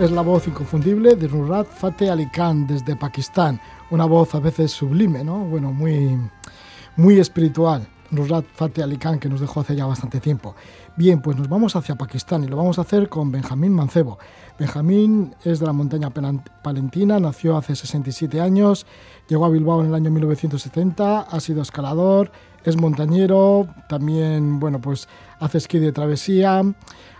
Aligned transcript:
es 0.00 0.10
la 0.10 0.22
voz 0.22 0.48
inconfundible 0.48 1.14
de 1.14 1.28
Nurrat 1.28 1.66
Fateh 1.66 2.08
Ali 2.08 2.26
Khan 2.30 2.66
desde 2.66 2.96
Pakistán, 2.96 3.60
una 3.90 4.06
voz 4.06 4.34
a 4.34 4.40
veces 4.40 4.72
sublime, 4.72 5.22
¿no? 5.22 5.44
Bueno, 5.44 5.74
muy, 5.74 6.18
muy 6.96 7.18
espiritual. 7.18 7.86
Nurrat 8.10 8.46
Fateh 8.54 8.82
Ali 8.82 8.96
Khan 8.96 9.18
que 9.18 9.28
nos 9.28 9.42
dejó 9.42 9.60
hace 9.60 9.76
ya 9.76 9.84
bastante 9.84 10.18
tiempo. 10.18 10.54
Bien, 10.96 11.20
pues 11.20 11.36
nos 11.36 11.50
vamos 11.50 11.76
hacia 11.76 11.96
Pakistán 11.96 12.42
y 12.42 12.46
lo 12.46 12.56
vamos 12.56 12.78
a 12.78 12.82
hacer 12.82 13.10
con 13.10 13.30
Benjamín 13.30 13.74
Mancebo. 13.74 14.18
Benjamín 14.58 15.34
es 15.44 15.60
de 15.60 15.66
la 15.66 15.74
montaña 15.74 16.08
palentina, 16.08 17.20
nació 17.20 17.58
hace 17.58 17.76
67 17.76 18.40
años, 18.40 18.86
llegó 19.28 19.44
a 19.44 19.50
Bilbao 19.50 19.82
en 19.82 19.88
el 19.88 19.94
año 19.94 20.10
1970, 20.10 21.20
ha 21.20 21.40
sido 21.40 21.60
escalador, 21.60 22.32
es 22.64 22.76
montañero, 22.78 23.68
también, 23.88 24.60
bueno, 24.60 24.80
pues 24.80 25.08
hace 25.38 25.58
esquí 25.58 25.78
de 25.78 25.92
travesía 25.92 26.62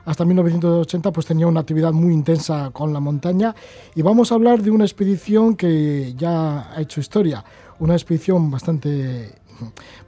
hasta 0.05 0.25
1980 0.25 1.13
pues 1.13 1.27
tenía 1.27 1.47
una 1.47 1.61
actividad 1.61 1.93
muy 1.93 2.13
intensa 2.13 2.71
con 2.73 2.93
la 2.93 3.01
montaña. 3.01 3.55
Y 3.95 4.03
vamos 4.03 4.33
a 4.33 4.35
hablar 4.35 4.63
de 4.63 4.71
una 4.71 4.85
expedición 4.85 5.57
que 5.57 6.15
ya 6.17 6.73
ha 6.73 6.81
hecho 6.81 7.01
historia, 7.01 7.45
una 7.79 7.95
expedición 7.95 8.51
bastante 8.51 9.41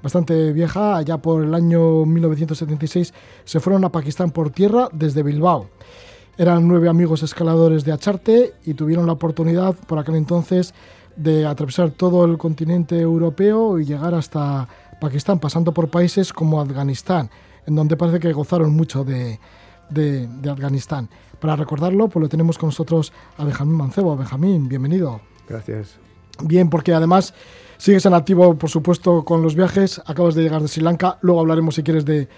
bastante 0.03 0.53
vieja, 0.53 0.97
allá 0.97 1.19
por 1.19 1.45
el 1.45 1.55
año 1.55 2.05
1976 2.07 3.13
se 3.45 3.61
fueron 3.61 3.85
a 3.85 3.93
Pakistán 3.93 4.31
por 4.31 4.51
tierra 4.51 4.89
desde 4.93 5.23
Bilbao. 5.23 5.69
Eran 6.39 6.67
nueve 6.67 6.89
amigos 6.89 7.23
escaladores 7.23 7.85
de 7.85 7.93
Acharte 7.93 8.55
y 8.65 8.75
tuvieron 8.75 9.07
la 9.07 9.13
oportunidad 9.13 9.75
por 9.75 9.99
aquel 9.99 10.17
entonces 10.17 10.73
de 11.17 11.45
atravesar 11.45 11.91
todo 11.91 12.25
el 12.25 12.39
continente 12.39 12.99
europeo 12.99 13.79
y 13.79 13.85
llegar 13.85 14.15
hasta 14.15 14.67
Pakistán, 15.01 15.39
pasando 15.39 15.73
por 15.73 15.91
países 15.91 16.33
como 16.33 16.61
Afganistán, 16.61 17.29
en 17.67 17.75
donde 17.75 17.97
parece 17.97 18.19
que 18.19 18.33
gozaron 18.33 18.75
mucho 18.75 19.05
de, 19.05 19.39
de, 19.93 20.29
Afganistán. 20.51 21.09
Para 21.41 21.57
recordarlo, 21.57 22.09
pues 22.09 22.23
lo 22.23 22.29
tenemos 22.29 22.59
con 22.59 22.69
nosotros 22.69 23.13
a 23.37 23.45
Benjamín 23.45 23.77
Mancebo. 23.77 24.17
Benjamín, 24.17 24.69
bienvenido. 24.69 25.21
Gracias. 25.49 25.99
Bien, 26.43 26.71
porque 26.71 26.95
además 26.95 27.35
sigues 27.79 28.07
en 28.07 28.15
activo, 28.15 28.55
por 28.55 28.71
supuesto, 28.71 29.25
con 29.25 29.43
los 29.43 29.55
viajes. 29.55 30.01
Acabas 30.07 30.35
de 30.35 30.43
llegar 30.43 30.63
de 30.63 30.69
Sri 30.69 30.83
Lanka. 30.83 31.19
Luego 31.23 31.41
hablaremos, 31.41 31.75
si 31.75 31.83
quieres, 31.83 32.05
de, 32.05 32.29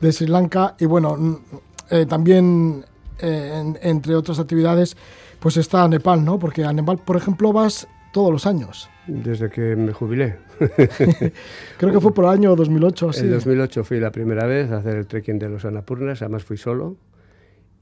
de 0.00 0.12
Sri 0.12 0.26
Lanka. 0.26 0.74
Y 0.78 0.86
bueno, 0.86 1.40
eh, 1.90 2.06
también, 2.06 2.84
eh, 3.20 3.74
entre 3.82 4.14
otras 4.16 4.38
actividades, 4.38 4.96
pues 5.38 5.56
está 5.56 5.86
Nepal, 5.88 6.24
¿no? 6.24 6.38
Porque 6.38 6.64
a 6.64 6.72
Nepal, 6.72 6.98
por 6.98 7.16
ejemplo, 7.16 7.52
vas 7.52 7.86
todos 8.18 8.32
los 8.32 8.46
años. 8.46 8.90
Desde 9.06 9.48
que 9.48 9.76
me 9.76 9.92
jubilé. 9.92 10.38
Creo 11.78 11.92
que 11.92 12.00
fue 12.00 12.12
por 12.12 12.24
el 12.24 12.30
año 12.32 12.56
2008. 12.56 13.10
En 13.18 13.30
2008 13.30 13.84
fui 13.84 14.00
la 14.00 14.10
primera 14.10 14.44
vez 14.44 14.72
a 14.72 14.78
hacer 14.78 14.96
el 14.96 15.06
trekking 15.06 15.38
de 15.38 15.48
los 15.48 15.64
Anapurnas, 15.64 16.20
además 16.20 16.42
fui 16.42 16.56
solo. 16.56 16.96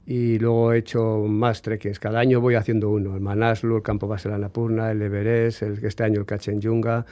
Y 0.05 0.37
luego 0.37 0.73
he 0.73 0.77
hecho 0.77 1.25
más 1.27 1.63
trekkings. 1.63 1.97
Cada 1.99 2.19
año 2.19 2.39
voy 2.39 2.53
haciendo 2.53 2.91
uno. 2.91 3.15
El 3.15 3.21
Manaslu, 3.21 3.77
el 3.77 3.81
Campo 3.81 4.07
Base 4.07 4.29
de 4.29 4.35
Anapurna, 4.35 4.91
el 4.91 5.01
Everest, 5.01 5.63
el, 5.63 5.83
este 5.83 6.03
año 6.03 6.19
el 6.19 6.27
Kachenyunga, 6.27 7.03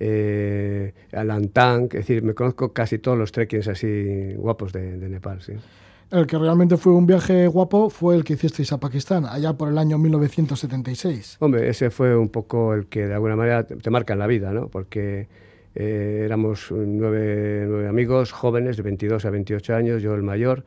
eh, 0.00 0.92
el 1.12 1.30
Antang. 1.30 1.84
Es 1.84 2.08
decir, 2.08 2.24
me 2.24 2.34
conozco 2.34 2.72
casi 2.72 2.98
todos 2.98 3.16
los 3.16 3.30
trekkings 3.30 3.68
así 3.68 4.34
guapos 4.34 4.72
de, 4.72 4.98
de 4.98 5.08
Nepal, 5.08 5.40
sí. 5.40 5.52
El 6.12 6.26
que 6.26 6.38
realmente 6.38 6.76
fue 6.76 6.92
un 6.92 7.06
viaje 7.06 7.46
guapo 7.46 7.88
fue 7.88 8.14
el 8.14 8.22
que 8.22 8.34
hicisteis 8.34 8.70
a 8.72 8.78
Pakistán, 8.78 9.24
allá 9.24 9.54
por 9.54 9.70
el 9.70 9.78
año 9.78 9.96
1976. 9.96 11.38
Hombre, 11.40 11.68
ese 11.68 11.90
fue 11.90 12.14
un 12.14 12.28
poco 12.28 12.74
el 12.74 12.86
que 12.86 13.06
de 13.06 13.14
alguna 13.14 13.34
manera 13.34 13.64
te 13.64 13.90
marca 13.90 14.12
en 14.12 14.18
la 14.18 14.26
vida, 14.26 14.52
¿no? 14.52 14.68
Porque 14.68 15.26
eh, 15.74 16.22
éramos 16.24 16.68
nueve, 16.70 17.64
nueve, 17.66 17.88
amigos 17.88 18.30
jóvenes, 18.30 18.76
de 18.76 18.82
22 18.82 19.24
a 19.24 19.30
28 19.30 19.74
años, 19.74 20.02
yo 20.02 20.14
el 20.14 20.22
mayor. 20.22 20.64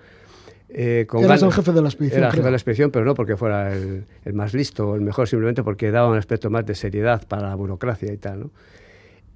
Eh, 0.70 1.06
con 1.08 1.24
Eras 1.24 1.44
el 1.44 1.54
jefe 1.54 1.72
de 1.72 1.82
la 1.82 1.90
expedición. 1.90 2.20
Era 2.20 2.28
el 2.28 2.34
jefe 2.34 2.44
de 2.44 2.52
la 2.52 2.58
expedición, 2.58 2.90
pero 2.90 3.06
no 3.06 3.14
porque 3.14 3.38
fuera 3.38 3.72
el, 3.72 4.06
el, 4.26 4.34
más 4.34 4.56
listo 4.56 4.90
o 4.90 4.96
el 4.96 5.02
mejor, 5.02 5.28
simplemente 5.28 5.62
porque 5.62 5.92
daba 5.92 6.10
un 6.10 6.18
aspecto 6.18 6.50
más 6.50 6.66
de 6.66 6.74
seriedad 6.74 7.26
para 7.28 7.50
la 7.50 7.56
burocracia 7.56 8.12
y 8.12 8.18
tal, 8.18 8.40
¿no? 8.40 8.52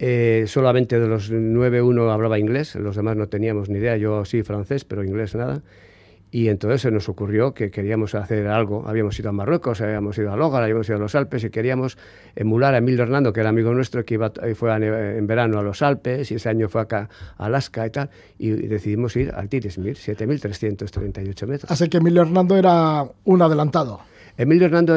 Eh, 0.02 0.46
solamente 0.48 0.98
de 0.98 1.08
los 1.10 1.30
nueve 1.30 1.82
uno 1.82 2.10
hablaba 2.10 2.40
inglés, 2.40 2.74
los 2.76 2.96
demás 2.96 3.18
no 3.18 3.28
teníamos 3.28 3.70
ni 3.70 3.80
idea, 3.80 3.98
yo 3.98 4.24
sí 4.24 4.44
francés, 4.44 4.86
pero 4.86 5.04
inglés 5.04 5.36
nada. 5.36 5.62
Y 6.32 6.50
entonces 6.50 6.82
se 6.82 6.92
nos 6.92 7.10
ocurrió 7.10 7.54
que 7.54 7.72
queríamos 7.72 8.14
hacer 8.16 8.48
algo. 8.48 8.88
Habíamos 8.88 9.18
ido 9.20 9.30
a 9.30 9.32
Marruecos, 9.32 9.82
habíamos 9.82 10.18
ido 10.18 10.32
a 10.32 10.38
Logar, 10.38 10.64
habíamos 10.64 10.88
ido 10.88 10.98
a 10.98 11.02
los 11.02 11.16
Alpes 11.16 11.44
y 11.44 11.50
queríamos 11.50 11.98
emular 12.36 12.76
a 12.76 12.78
Emilio 12.78 13.04
Hernando, 13.04 13.34
que 13.34 13.40
era 13.40 13.50
amigo 13.50 13.74
nuestro, 13.74 14.06
que 14.06 14.14
iba, 14.14 14.32
fue 14.56 14.72
en 14.76 15.28
verano 15.28 15.60
a 15.60 15.64
los 15.64 15.82
Alpes 15.82 16.32
y 16.32 16.36
ese 16.36 16.50
año 16.50 16.70
fue 16.70 16.82
acá 16.82 17.10
a 17.38 17.46
Alaska 17.46 17.86
y 17.88 17.90
tal. 17.90 18.10
Y 18.38 18.52
decidimos 18.52 19.16
ir 19.16 19.32
al 19.36 19.50
Tirismir, 19.50 19.96
7.338 19.96 21.48
metros. 21.48 21.72
Así 21.72 21.90
que 21.90 21.98
Emilio 21.98 22.22
Hernando 22.22 22.56
era 22.56 23.06
un 23.24 23.42
adelantado. 23.42 24.09
Emilio 24.40 24.68
Hernando 24.68 24.94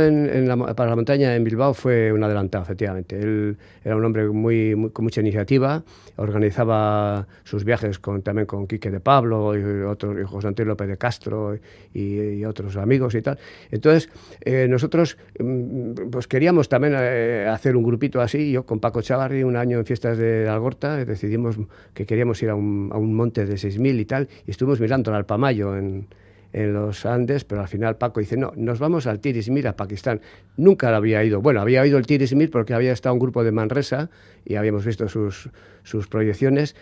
para 0.77 0.91
la 0.91 0.95
montaña 0.95 1.35
en 1.35 1.43
Bilbao 1.43 1.75
fue 1.75 2.13
un 2.13 2.23
adelantado, 2.23 2.63
efectivamente. 2.63 3.19
Él 3.19 3.57
era 3.85 3.97
un 3.97 4.05
hombre 4.05 4.29
muy, 4.29 4.91
con 4.93 5.05
mucha 5.05 5.21
iniciativa, 5.21 5.83
organizaba 6.15 7.27
sus 7.43 7.65
viajes 7.65 7.99
con, 7.99 8.23
también 8.23 8.47
con 8.47 8.69
Quique 8.69 8.89
de 8.89 9.01
Pablo 9.01 9.59
y, 9.59 9.83
otros, 9.83 10.17
José 10.31 10.47
Antonio 10.47 10.69
López 10.69 10.87
de 10.87 10.97
Castro 10.97 11.59
y, 11.93 12.45
otros 12.45 12.77
amigos 12.77 13.17
y 13.17 13.23
tal. 13.23 13.37
Entonces, 13.73 14.11
eh, 14.43 14.69
nosotros 14.71 15.19
mm, 15.41 16.11
pues 16.13 16.29
queríamos 16.29 16.69
también 16.69 16.95
eh, 16.97 17.49
hacer 17.51 17.77
un 17.77 17.83
grupito 17.83 18.21
así. 18.21 18.53
Yo 18.53 18.65
con 18.65 18.79
Paco 18.79 19.03
Chavarri, 19.03 19.43
un 19.43 19.57
año 19.57 19.77
en 19.77 19.85
fiestas 19.85 20.19
de 20.19 20.49
Algorta, 20.49 21.05
decidimos 21.05 21.57
que 21.95 22.07
queríamos 22.07 22.41
ir 22.45 22.51
a 22.51 22.55
un, 22.55 22.91
a 22.93 22.97
un 22.97 23.13
monte 23.13 23.45
de 23.45 23.55
6.000 23.55 23.99
y 23.99 24.05
tal, 24.05 24.29
y 24.47 24.53
estuvimos 24.53 24.79
mirando 24.79 25.11
el 25.11 25.17
Alpamayo 25.17 25.77
en 25.77 26.07
en 26.53 26.73
los 26.73 27.07
Andes, 27.07 27.45
pero 27.45 27.63
al 27.63 27.69
final 27.69 27.97
Paco 27.97 28.21
dice, 28.21 28.37
no, 28.37 28.53
nos 28.57 28.79
vamos 28.79 29.07
al 29.07 29.21
Tirismir 29.21 29.67
a 29.69 29.77
Pakistán. 29.77 30.21
Nunca 30.57 30.95
había 30.95 31.25
ido. 31.25 31.41
Bueno, 31.41 31.61
había 31.61 31.87
ido 31.87 31.99
el 31.99 32.07
Tirismir 32.07 32.51
porque 32.51 32.75
había 32.75 32.93
estado 32.93 33.15
un 33.15 33.19
grupo 33.19 33.43
de 33.43 33.53
Manresa 33.53 34.11
y 34.45 34.57
habíamos 34.57 34.85
visto 34.85 35.09
sus, 35.09 35.51
sus 35.83 36.09
proyecciones. 36.09 36.77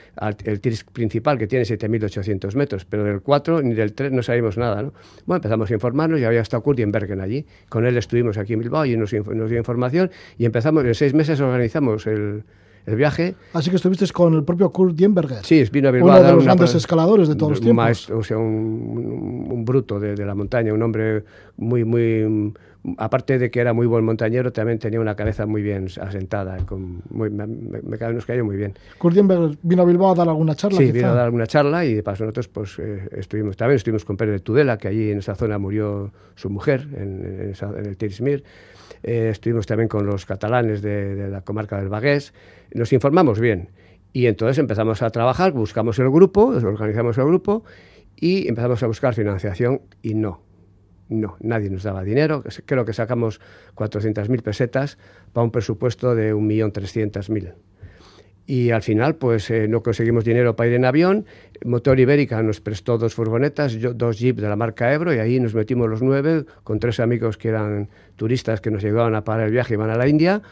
el 0.45 0.61
Tiris 0.61 0.85
principal, 0.85 1.39
que 1.39 1.47
tiene 1.47 1.65
7.800 1.65 2.55
metros, 2.57 2.85
pero 2.85 3.05
del 3.05 3.21
4 3.21 3.63
ni 3.63 3.75
del 3.75 3.93
3 3.93 4.13
no 4.13 4.23
sabíamos 4.23 4.59
nada. 4.59 4.83
¿no? 4.83 4.93
Bueno, 5.27 5.37
empezamos 5.37 5.71
a 5.71 5.75
informarnos 5.75 6.21
y 6.21 6.25
había 6.25 6.41
estado 6.41 6.63
Kurt 6.63 6.81
Bergen 6.87 7.21
allí. 7.21 7.47
Con 7.69 7.87
él 7.87 7.97
estuvimos 7.97 8.39
aquí 8.39 8.55
en 8.55 8.61
Bilbao 8.61 8.87
y 8.87 8.97
nos, 8.97 9.13
nos 9.13 9.51
dio 9.51 9.59
información 9.59 10.11
y 10.37 10.47
empezamos, 10.47 10.85
en 10.85 10.95
seis 10.95 11.15
meses 11.15 11.41
organizamos 11.41 12.07
el 12.07 12.45
el 12.87 12.97
viaje. 12.97 13.35
Así 13.53 13.71
que 13.71 13.77
estuviste 13.77 14.07
con 14.09 14.35
el 14.35 14.45
propio 14.45 14.71
Kurt 14.71 14.95
Dienberger. 14.95 15.45
Sí, 15.45 15.63
vino 15.71 15.89
a 15.89 15.91
Bilbao. 15.91 16.19
Uno 16.19 16.27
de 16.27 16.33
los 16.33 16.45
grandes 16.45 16.75
escaladores 16.75 17.29
de 17.29 17.37
todos 17.37 17.53
los 17.53 17.61
tiempos. 17.61 17.85
Maestro, 17.85 18.19
o 18.19 18.25
sea, 18.25 18.39
un, 18.39 19.49
un 19.51 19.65
bruto 19.65 20.01
de, 20.01 20.15
de, 20.15 20.25
la 20.25 20.35
montaña, 20.35 20.73
un 20.73 20.83
hombre 20.83 21.25
muy, 21.57 21.85
muy... 21.85 22.53
Aparte 22.97 23.39
de 23.39 23.51
que 23.51 23.61
era 23.61 23.75
muy 23.75 23.87
buen 23.87 24.05
montañero, 24.07 24.53
también 24.53 24.79
tenía 24.79 25.01
una 25.01 25.15
cabeza 25.15 25.45
muy 25.45 25.61
bien 25.61 25.89
asentada. 26.01 26.57
Con 26.65 27.03
muy, 27.11 27.29
me, 27.29 27.47
me, 27.47 27.99
nos 27.99 28.25
cayó 28.25 28.43
muy 28.43 28.57
bien. 28.57 28.73
¿Kurt 28.97 29.15
Dienberger 29.15 29.59
vino 29.63 29.83
a 29.83 29.85
Bilbao 29.85 30.13
a 30.13 30.15
dar 30.15 30.29
alguna 30.29 30.55
charla? 30.55 30.79
Sí, 30.79 30.91
vino 30.91 31.09
a 31.09 31.15
dar 31.15 31.27
alguna 31.27 31.47
charla 31.47 31.85
y 31.85 31.93
de 31.93 32.03
paso 32.03 32.25
nosotros 32.25 32.49
pues, 32.49 32.79
eh, 32.79 33.07
estuvimos, 33.13 33.57
también 33.59 33.77
estuvimos 33.77 34.07
con 34.07 34.17
Pérez 34.17 34.33
de 34.33 34.41
Tudela, 34.41 34.79
que 34.79 34.89
allí 34.89 35.11
en 35.11 35.19
esa 35.19 35.35
zona 35.35 35.59
murió 35.59 36.11
su 36.37 36.49
mujer, 36.49 36.89
en, 36.97 37.41
en, 37.43 37.51
esa, 37.51 37.69
en 37.69 37.85
el 37.85 37.99
Tirismir. 37.99 38.45
Eh, 39.03 39.29
estuvimos 39.31 39.67
también 39.67 39.89
con 39.89 40.07
los 40.07 40.27
catalanes 40.27 40.83
de, 40.83 41.29
la 41.29 41.43
comarca 41.43 41.79
del 41.79 41.89
Bagués, 41.89 42.35
nos 42.73 42.93
informamos 42.93 43.41
bien 43.41 43.71
y 44.13 44.27
entonces 44.27 44.59
empezamos 44.59 45.03
a 45.03 45.11
trabajar, 45.11 45.53
buscamos 45.53 45.99
el 45.99 46.11
grupo, 46.11 46.47
organizamos 46.47 47.19
el 47.19 47.25
grupo 47.25 47.65
y 48.17 48.49
empezamos 48.49 48.83
a 48.83 48.87
buscar 48.87 49.15
financiación 49.15 49.83
y 50.03 50.15
no, 50.15 50.43
no, 51.09 51.37
nadie 51.41 51.71
nos 51.71 51.83
daba 51.83 52.03
dinero. 52.03 52.45
Creo 52.67 52.85
que 52.85 52.93
sacamos 52.93 53.41
400.000 53.75 54.43
pesetas 54.43 54.99
para 55.33 55.45
un 55.45 55.51
presupuesto 55.51 56.15
de 56.15 56.35
1.300.000. 56.35 57.55
Y 58.47 58.71
al 58.71 58.83
final, 58.83 59.15
pues 59.15 59.49
eh, 59.51 59.69
no 59.69 59.83
conseguimos 59.83 60.25
dinero 60.25 60.57
para 60.57 60.71
ir 60.71 60.75
en 60.75 60.85
avión. 60.85 61.25
Motor 61.65 62.01
Ibérica 62.01 62.43
nos 62.43 62.61
prestó 62.61 62.99
dos 62.99 63.15
furgonetas, 63.15 63.79
dos 63.95 64.19
jeeps 64.19 64.43
de 64.43 64.49
la 64.49 64.57
marca 64.57 64.93
Ebro, 64.93 65.15
y 65.15 65.19
ahí 65.19 65.39
nos 65.39 65.55
metimos 65.55 65.89
los 65.89 66.03
nueve 66.03 66.45
con 66.65 66.81
tres 66.81 66.99
amigos 66.99 67.37
que 67.37 67.49
eran 67.49 67.89
turistas 68.17 68.61
que 68.61 68.71
nos 68.71 68.83
llevaban 68.83 69.15
a 69.15 69.23
parar 69.23 69.47
el 69.47 69.53
viaje 69.53 69.75
y 69.75 69.77
iban 69.77 69.91
a 69.91 69.97
la 69.97 70.09
India. 70.09 70.43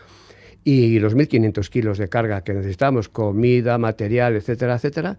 Y 0.63 0.99
los 1.01 1.17
1.500 1.17 1.69
kilos 1.71 1.99
de 1.99 2.09
carga 2.09 2.43
que 2.43 2.53
necesitábamos, 2.53 3.09
comida, 3.09 3.79
material, 3.79 4.37
etcétera, 4.37 4.77
etcétera. 4.77 5.17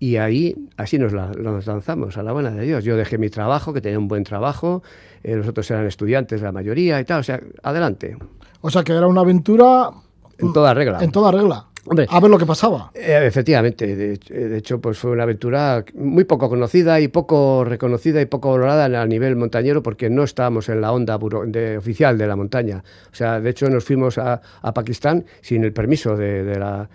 Y 0.00 0.16
ahí, 0.16 0.54
así 0.76 0.98
nos, 0.98 1.12
lanzamos, 1.12 2.18
a 2.18 2.22
la 2.22 2.32
buena 2.32 2.50
de 2.50 2.64
Dios. 2.64 2.84
Yo 2.84 2.96
dejé 2.96 3.16
mi 3.16 3.30
trabajo, 3.30 3.72
que 3.72 3.80
tenía 3.80 3.98
un 3.98 4.08
buen 4.08 4.24
trabajo, 4.24 4.82
eh, 5.22 5.34
los 5.34 5.48
otros 5.48 5.70
eran 5.70 5.86
estudiantes, 5.86 6.42
la 6.42 6.52
mayoría 6.52 7.00
y 7.00 7.04
tal, 7.04 7.20
o 7.20 7.22
sea, 7.22 7.40
adelante. 7.62 8.16
O 8.60 8.70
sea, 8.70 8.84
que 8.84 8.92
era 8.92 9.06
una 9.06 9.22
aventura... 9.22 9.90
En 10.38 10.52
toda 10.52 10.72
regla. 10.74 11.02
En 11.02 11.10
toda 11.10 11.32
regla 11.32 11.67
a 12.08 12.20
ver 12.20 12.30
lo 12.30 12.38
que 12.38 12.46
pasaba. 12.46 12.90
Eh, 12.94 13.24
efectivamente, 13.26 13.96
de, 13.96 14.56
hecho, 14.56 14.80
pues 14.80 14.98
fue 14.98 15.10
una 15.10 15.22
aventura 15.22 15.84
muy 15.94 16.24
poco 16.24 16.48
conocida 16.48 17.00
y 17.00 17.08
poco 17.08 17.64
reconocida 17.64 18.20
y 18.20 18.26
poco 18.26 18.50
valorada 18.52 18.84
a 19.00 19.06
nivel 19.06 19.36
montañero 19.36 19.82
porque 19.82 20.10
no 20.10 20.24
estábamos 20.24 20.68
en 20.68 20.80
la 20.80 20.92
onda 20.92 21.18
de, 21.46 21.78
oficial 21.78 22.18
de 22.18 22.26
la 22.26 22.36
montaña. 22.36 22.82
O 23.10 23.14
sea, 23.14 23.40
de 23.40 23.50
hecho 23.50 23.68
nos 23.68 23.84
fuimos 23.84 24.18
a, 24.18 24.40
Pakistán 24.74 25.24
sin 25.40 25.64
el 25.64 25.72
permiso 25.72 26.16
de, 26.16 26.56
la, 26.58 26.88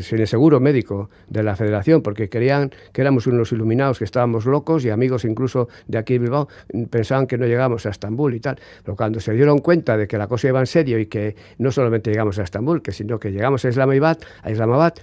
sin 0.00 0.18
el 0.18 0.26
seguro 0.26 0.60
médico 0.60 1.10
de 1.28 1.42
la 1.42 1.54
Federación 1.54 2.02
porque 2.02 2.28
querían 2.28 2.72
que 2.92 3.02
éramos 3.02 3.26
unos 3.26 3.52
iluminados, 3.52 3.98
que 3.98 4.04
estábamos 4.04 4.46
locos 4.46 4.84
y 4.84 4.90
amigos 4.90 5.24
incluso 5.24 5.68
de 5.86 5.98
aquí 5.98 6.14
de 6.14 6.20
Bilbao 6.20 6.48
pensaban 6.90 7.26
que 7.26 7.38
no 7.38 7.46
llegábamos 7.46 7.86
a 7.86 7.90
Estambul 7.90 8.34
y 8.34 8.40
tal. 8.40 8.58
Pero 8.82 8.96
cuando 8.96 9.20
se 9.20 9.32
dieron 9.32 9.58
cuenta 9.58 9.96
de 9.96 10.08
que 10.08 10.18
la 10.18 10.26
cosa 10.26 10.48
iba 10.48 10.60
en 10.60 10.66
serio 10.66 10.98
y 10.98 11.06
que 11.06 11.36
no 11.58 11.70
solamente 11.70 12.10
llegamos 12.10 12.38
a 12.38 12.42
Estambul, 12.42 12.82
que 12.82 12.92
sino 12.92 13.18
que 13.18 13.30
llegamos 13.30 13.64
a 13.64 13.68
Islamabad, 13.68 14.18
a 14.42 14.50
Islamabad. 14.50 14.94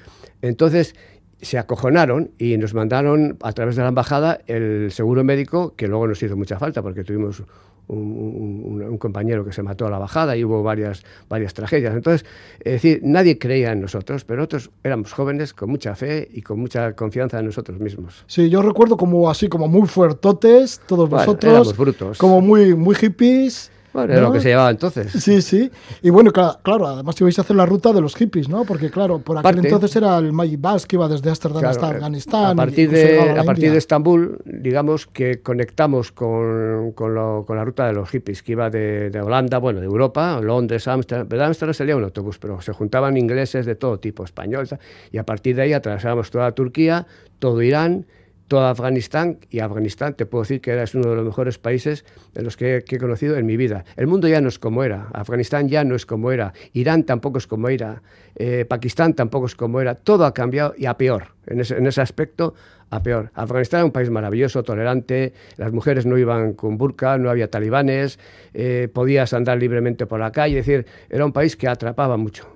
Entonces 0.42 0.96
se 1.42 1.58
acojonaron 1.58 2.32
y 2.38 2.58
nos 2.58 2.74
mandaron 2.74 3.38
a 3.42 3.52
través 3.54 3.76
de 3.76 3.84
la 3.84 3.90
embajada 3.90 4.40
el 4.48 4.92
seguro 4.92 5.24
médico, 5.24 5.76
que 5.76 5.88
luego 5.88 6.08
nos 6.08 6.22
hizo 6.24 6.36
mucha 6.36 6.58
falta 6.58 6.82
porque 6.82 7.04
tuvimos 7.04 7.44
un, 7.88 8.98
compañero 8.98 9.46
que 9.46 9.52
se 9.52 9.62
mató 9.62 9.86
a 9.86 9.90
la 9.90 10.00
bajada 10.00 10.36
y 10.36 10.44
hubo 10.44 10.64
varias, 10.64 11.04
varias 11.30 11.54
tragedias. 11.54 11.94
Entonces, 11.94 12.26
es 12.60 12.74
decir, 12.74 13.02
nadie 13.04 13.38
creía 13.38 13.74
en 13.74 13.82
nosotros, 13.82 14.24
pero 14.24 14.38
nosotros 14.38 14.72
éramos 14.84 15.14
jóvenes 15.14 15.54
con 15.54 15.70
mucha 15.70 15.96
fe 15.96 16.28
y 16.32 16.42
con 16.42 16.60
mucha 16.60 16.94
confianza 16.94 17.40
en 17.40 17.46
nosotros 17.46 17.80
mismos. 17.80 18.24
Sí, 18.28 18.50
yo 18.50 18.62
recuerdo 18.62 18.98
como 18.98 19.30
así, 19.30 19.48
como 19.48 19.68
muy 19.68 19.88
fuertotes, 19.88 20.82
todos 20.88 21.10
vosotros, 21.10 21.78
brutos. 21.78 22.18
como 22.18 22.42
muy, 22.42 22.74
muy 22.74 22.96
hippies. 22.96 23.72
Bueno, 23.96 24.12
era 24.12 24.24
lo 24.24 24.32
que 24.34 24.42
se 24.42 24.50
llevaba 24.50 24.72
entonces. 24.72 25.10
Sí, 25.24 25.42
sí. 25.42 25.72
Y 26.02 26.10
bueno, 26.10 26.34
claro, 26.34 26.86
además 26.86 27.16
ibais 27.22 27.40
a 27.40 27.44
hacer 27.44 27.56
la 27.56 27.66
ruta 27.66 27.94
de 27.94 28.02
los 28.02 28.14
hippies, 28.18 28.50
¿no? 28.50 28.66
Porque 28.66 28.92
claro, 28.92 29.20
por 29.20 29.38
aquel 29.38 29.64
entonces 29.64 29.96
era 29.96 30.18
el 30.18 30.34
Magic 30.34 30.60
Bus 30.60 30.86
que 30.86 30.98
iba 30.98 31.08
desde 31.08 31.30
Ámsterdam 31.30 31.64
hasta 31.64 31.88
eh, 31.88 31.92
Afganistán. 31.92 32.52
A 32.52 32.56
partir, 32.56 32.90
de, 32.90 33.40
a, 33.40 33.44
partir 33.46 33.72
de 33.72 33.78
Estambul, 33.78 34.40
digamos 34.44 35.08
que 35.08 35.42
conectamos 35.42 36.12
con, 36.12 36.92
con, 36.92 37.16
la 37.16 37.64
ruta 37.64 37.88
de 37.88 37.94
los 37.94 38.10
hippies, 38.10 38.44
que 38.44 38.52
iba 38.52 38.70
de, 38.70 39.10
de 39.12 39.22
Holanda, 39.22 39.60
bueno, 39.60 39.80
de 39.80 39.86
Europa, 39.86 40.42
Londres, 40.42 40.90
Ámsterdam. 40.90 41.30
De 41.30 41.42
Ámsterdam 41.42 41.74
salía 41.74 41.96
un 41.96 42.04
autobús, 42.04 42.38
pero 42.38 42.60
se 42.60 42.74
juntaban 42.74 43.16
ingleses 43.16 43.66
de 43.66 43.76
todo 43.76 43.98
tipo, 43.98 44.26
españoles, 44.26 44.76
y 45.10 45.20
a 45.20 45.26
partir 45.26 45.56
de 45.56 45.62
ahí 45.62 45.74
atravesábamos 45.74 46.32
toda 46.32 46.52
Turquía, 46.52 47.08
todo 47.40 47.62
Irán, 47.62 48.06
todo 48.48 48.66
Afganistán 48.66 49.40
y 49.50 49.60
Afganistán 49.60 50.14
te 50.14 50.26
puedo 50.26 50.44
decir 50.44 50.62
que 50.62 50.82
es 50.82 50.96
uno 50.96 51.10
de 51.10 51.16
los 51.16 51.26
mejores 51.26 51.58
países 51.58 52.06
de 52.34 52.44
los 52.44 52.58
que, 52.58 52.84
he 52.88 52.98
conocido 52.98 53.38
en 53.38 53.46
mi 53.46 53.58
vida. 53.58 53.86
El 53.96 54.08
mundo 54.08 54.28
ya 54.28 54.42
no 54.42 54.50
es 54.50 54.60
como 54.60 54.84
era, 54.84 55.08
Afganistán 55.14 55.68
ya 55.68 55.84
no 55.84 55.96
es 55.96 56.06
como 56.06 56.32
era, 56.32 56.54
Irán 56.74 57.04
tampoco 57.04 57.38
es 57.38 57.48
como 57.48 57.70
era, 57.70 58.02
eh, 58.36 58.66
Pakistán 58.68 59.14
tampoco 59.14 59.48
es 59.48 59.56
como 59.56 59.82
era, 59.82 59.96
todo 59.96 60.26
ha 60.26 60.34
cambiado 60.34 60.74
y 60.78 60.86
a 60.86 60.96
peor, 60.96 61.34
en 61.48 61.60
ese, 61.60 62.02
aspecto 62.02 62.54
a 62.92 63.02
peor. 63.02 63.32
Afganistán 63.34 63.80
era 63.80 63.86
un 63.86 63.92
país 63.92 64.10
maravilloso, 64.10 64.64
tolerante, 64.64 65.34
las 65.58 65.72
mujeres 65.72 66.06
no 66.06 66.18
iban 66.18 66.54
con 66.54 66.78
burka, 66.78 67.18
no 67.18 67.30
había 67.30 67.50
talibanes, 67.50 68.20
eh, 68.54 68.90
podías 68.94 69.34
andar 69.34 69.58
libremente 69.58 70.06
por 70.06 70.20
la 70.20 70.32
calle, 70.32 70.60
es 70.60 70.66
decir, 70.66 70.86
era 71.10 71.26
un 71.26 71.32
país 71.32 71.56
que 71.56 71.68
atrapaba 71.68 72.18
mucho. 72.18 72.48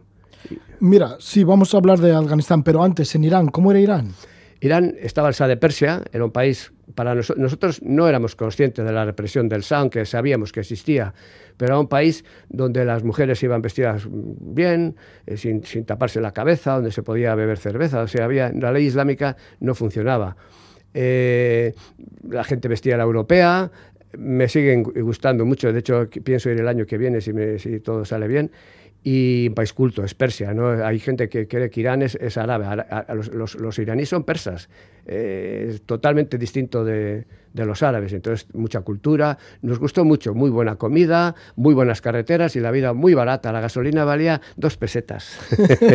Mira, 0.79 1.17
sí, 1.19 1.43
vamos 1.43 1.73
a 1.73 1.77
hablar 1.77 1.99
de 1.99 2.13
Afganistán, 2.13 2.63
pero 2.63 2.83
antes, 2.83 3.13
en 3.15 3.23
Irán, 3.25 3.47
¿cómo 3.47 3.71
era 3.71 3.79
Irán? 3.79 4.13
Irán 4.61 4.95
estaba 4.99 5.31
Shah 5.31 5.47
de 5.47 5.57
Persia, 5.57 6.03
era 6.11 6.25
un 6.25 6.31
país, 6.31 6.73
para 6.95 7.15
nosotros 7.15 7.81
no 7.81 8.07
éramos 8.09 8.35
conscientes 8.35 8.83
de 8.83 8.91
la 8.91 9.05
represión 9.05 9.47
del 9.47 9.61
Shah, 9.61 9.79
aunque 9.79 10.05
sabíamos 10.05 10.51
que 10.51 10.59
existía, 10.59 11.13
pero 11.55 11.73
era 11.73 11.79
un 11.79 11.87
país 11.87 12.25
donde 12.49 12.83
las 12.83 13.03
mujeres 13.03 13.41
iban 13.41 13.61
vestidas 13.61 14.07
bien, 14.09 14.95
eh, 15.25 15.37
sin, 15.37 15.61
taparse 15.85 16.19
la 16.19 16.33
cabeza, 16.33 16.73
donde 16.73 16.91
se 16.91 17.03
podía 17.03 17.35
beber 17.35 17.57
cerveza, 17.57 18.01
o 18.01 18.07
sea, 18.07 18.25
había, 18.25 18.51
la 18.51 18.71
ley 18.71 18.85
islámica 18.85 19.37
no 19.61 19.75
funcionaba. 19.75 20.35
Eh, 20.93 21.73
la 22.27 22.43
gente 22.43 22.67
vestía 22.67 22.97
la 22.97 23.03
europea, 23.03 23.71
me 24.17 24.49
siguen 24.49 24.83
gustando 24.83 25.45
mucho, 25.45 25.71
de 25.71 25.79
hecho 25.79 26.09
pienso 26.23 26.49
ir 26.49 26.59
el 26.59 26.67
año 26.67 26.85
que 26.85 26.97
viene 26.97 27.21
si 27.21 27.79
todo 27.79 28.03
sale 28.03 28.27
bien 28.27 28.51
y 29.03 29.47
un 29.47 29.55
país 29.55 29.73
culto, 29.73 30.03
es 30.03 30.13
Persia. 30.13 30.53
¿no? 30.53 30.69
Hay 30.69 30.99
gente 30.99 31.29
que 31.29 31.47
cree 31.47 31.69
que 31.69 31.79
Irán 31.79 32.01
es, 32.01 32.37
árabe, 32.37 32.83
los, 33.33 33.79
iraníes 33.79 34.09
son 34.09 34.23
persas, 34.23 34.69
eh, 35.05 35.67
es 35.69 35.81
totalmente 35.83 36.37
distinto 36.37 36.83
de, 36.83 37.25
de, 37.53 37.65
los 37.65 37.83
árabes. 37.83 38.13
Entonces, 38.13 38.47
mucha 38.53 38.81
cultura, 38.81 39.37
nos 39.61 39.79
gustó 39.79 40.05
mucho, 40.05 40.33
muy 40.33 40.49
buena 40.49 40.75
comida, 40.75 41.35
muy 41.55 41.73
buenas 41.73 42.01
carreteras 42.01 42.55
y 42.55 42.59
la 42.59 42.71
vida 42.71 42.93
muy 42.93 43.13
barata. 43.13 43.51
La 43.51 43.61
gasolina 43.61 44.05
valía 44.05 44.41
dos 44.55 44.77
pesetas. 44.77 45.37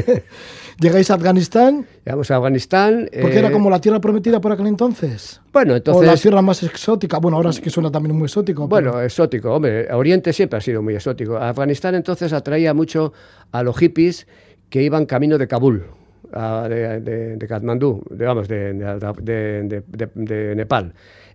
¿Llegáis 0.81 1.11
a 1.11 1.15
Afganistán? 1.15 1.87
Llegamos 2.05 2.31
a 2.31 2.37
Afganistán. 2.37 3.09
Porque 3.21 3.39
era 3.39 3.49
eh, 3.49 3.53
como 3.53 3.71
la 3.71 3.81
tierra 3.81 4.01
prometida 4.01 4.41
por 4.41 4.53
aquel 4.53 4.67
entonces. 4.67 5.41
Bueno, 5.53 5.77
entonces... 5.77 6.03
O 6.03 6.13
la 6.13 6.17
tierra 6.17 6.43
más 6.43 6.63
exótica. 6.63 7.19
Bueno, 7.19 7.37
ahora 7.37 7.53
sí 7.53 7.63
que 7.63 7.71
suena 7.71 7.91
también 7.91 8.17
muy 8.17 8.27
exótico. 8.27 8.67
Bueno, 8.69 9.01
exótico. 9.01 9.53
Hombre, 9.55 9.93
Oriente 9.93 10.33
siempre 10.33 10.59
ha 10.59 10.61
sido 10.61 10.83
muy 10.83 10.95
exótico. 10.95 11.37
Afganistán 11.37 11.95
entonces 11.95 12.33
atraía 12.33 12.75
mucho 12.75 13.13
a 13.53 13.63
los 13.63 13.77
hippies 13.77 14.27
que 14.69 14.83
iban 14.83 15.07
camino 15.07 15.39
de 15.39 15.47
Kabul. 15.47 15.85
de, 16.33 17.01
de, 17.01 17.37
de, 17.37 17.47
Katmandú, 17.47 18.03
digamos, 18.11 18.49
de, 18.49 18.73
de 18.75 20.55
Nepal. 20.57 20.95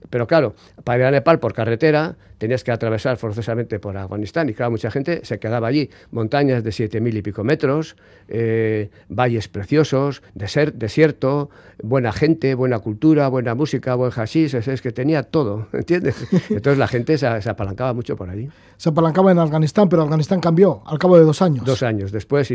Pero 0.10 0.28
claro, 0.28 0.56
para 0.84 1.00
ir 1.00 1.06
a 1.06 1.12
Nepal 1.12 1.40
por 1.40 1.54
carretera 1.54 2.16
tenías 2.38 2.64
que 2.64 2.72
atravesar 2.72 3.18
forzosamente 3.18 3.80
por 3.80 3.98
Afganistán 3.98 4.50
y 4.50 4.54
claro, 4.54 4.72
mucha 4.72 4.90
gente 4.90 5.26
se 5.26 5.40
quedaba 5.40 5.68
allí. 5.68 5.90
Montañas 6.12 6.64
de 6.64 6.72
siete 6.72 7.02
mil 7.02 7.16
y 7.18 7.22
pico 7.22 7.44
metros, 7.44 7.98
eh, 8.28 8.90
valles 9.10 9.50
preciosos, 9.50 10.24
desierto, 10.34 11.50
buena 11.84 12.14
gente, 12.14 12.56
buena 12.56 12.80
cultura, 12.80 13.28
buena 13.28 13.56
música, 13.56 13.94
buen 13.96 14.12
hashish, 14.12 14.56
es, 14.56 14.82
que 14.82 14.92
tenía 14.92 15.24
todo, 15.24 15.68
¿entiendes? 15.74 16.16
Entonces 16.50 16.78
la 16.78 16.88
gente 16.88 17.18
se, 17.18 17.28
apalancaba 17.28 17.94
mucho 17.94 18.16
por 18.16 18.30
allí. 18.30 18.50
Se 18.78 18.90
apalancaba 18.90 19.32
en 19.32 19.40
Afganistán, 19.40 19.90
pero 19.90 20.04
Afganistán 20.04 20.40
cambió 20.40 20.82
al 20.86 20.98
cabo 20.98 21.18
de 21.18 21.26
dos 21.26 21.42
años. 21.42 21.66
Dos 21.66 21.84
años. 21.84 22.14
Después 22.14 22.50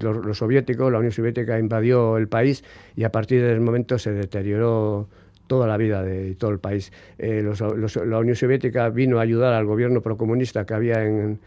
los 0.00 0.38
soviéticos, 0.38 0.92
la 0.92 0.98
Unión 0.98 1.12
Soviética 1.12 1.58
invadió 1.58 2.16
el 2.16 2.28
país 2.28 2.62
y 2.94 3.02
a 3.02 3.10
partir 3.10 3.42
del 3.42 3.60
momento 3.60 3.98
se 3.98 4.12
deterioró 4.12 5.08
toda 5.46 5.66
la 5.66 5.76
vida 5.76 6.02
de 6.02 6.34
todo 6.34 6.50
el 6.50 6.58
país. 6.58 6.92
Eh, 7.18 7.42
la 7.42 8.18
Unión 8.18 8.36
Soviética 8.36 8.88
vino 8.88 9.18
a 9.18 9.22
ayudar 9.22 9.54
al 9.54 9.66
gobierno 9.66 10.00
procomunista 10.00 10.64
que 10.64 10.74
había 10.74 11.04
en, 11.04 11.40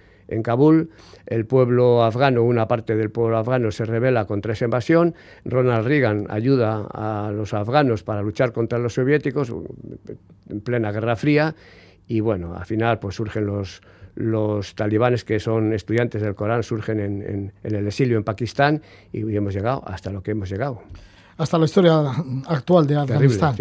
Kabul. 0.43 0.89
El 1.25 1.45
pueblo 1.45 2.03
afgano, 2.03 2.43
una 2.43 2.67
parte 2.67 2.97
del 2.97 3.11
pueblo 3.11 3.37
afgano, 3.37 3.71
se 3.71 3.85
rebela 3.85 4.25
contra 4.25 4.53
esa 4.53 4.65
invasión. 4.65 5.15
Ronald 5.45 5.87
Reagan 5.87 6.27
ayuda 6.29 6.85
a 6.91 7.31
los 7.31 7.53
afganos 7.53 8.03
para 8.03 8.21
luchar 8.21 8.51
contra 8.51 8.77
los 8.77 8.93
soviéticos 8.93 9.53
en 10.49 10.61
plena 10.61 10.91
Guerra 10.91 11.15
Fría. 11.15 11.55
Y 12.07 12.19
bueno, 12.19 12.55
al 12.55 12.65
final 12.65 12.99
pues 12.99 13.15
surgen 13.15 13.45
los, 13.45 13.81
talibanes 14.75 15.23
que 15.23 15.39
son 15.39 15.71
estudiantes 15.71 16.21
del 16.21 16.35
Corán, 16.35 16.63
surgen 16.63 16.99
en, 16.99 17.21
en 17.63 17.75
el 17.75 17.87
exilio 17.87 18.17
en 18.17 18.25
Pakistán 18.25 18.81
y 19.13 19.33
hemos 19.33 19.53
llegado 19.53 19.81
hasta 19.87 20.11
lo 20.11 20.21
que 20.21 20.31
hemos 20.31 20.49
llegado 20.49 20.81
hasta 21.37 21.57
la 21.57 21.65
historia 21.65 22.01
actual 22.47 22.87
de 22.87 22.97
Afganistán. 22.97 23.55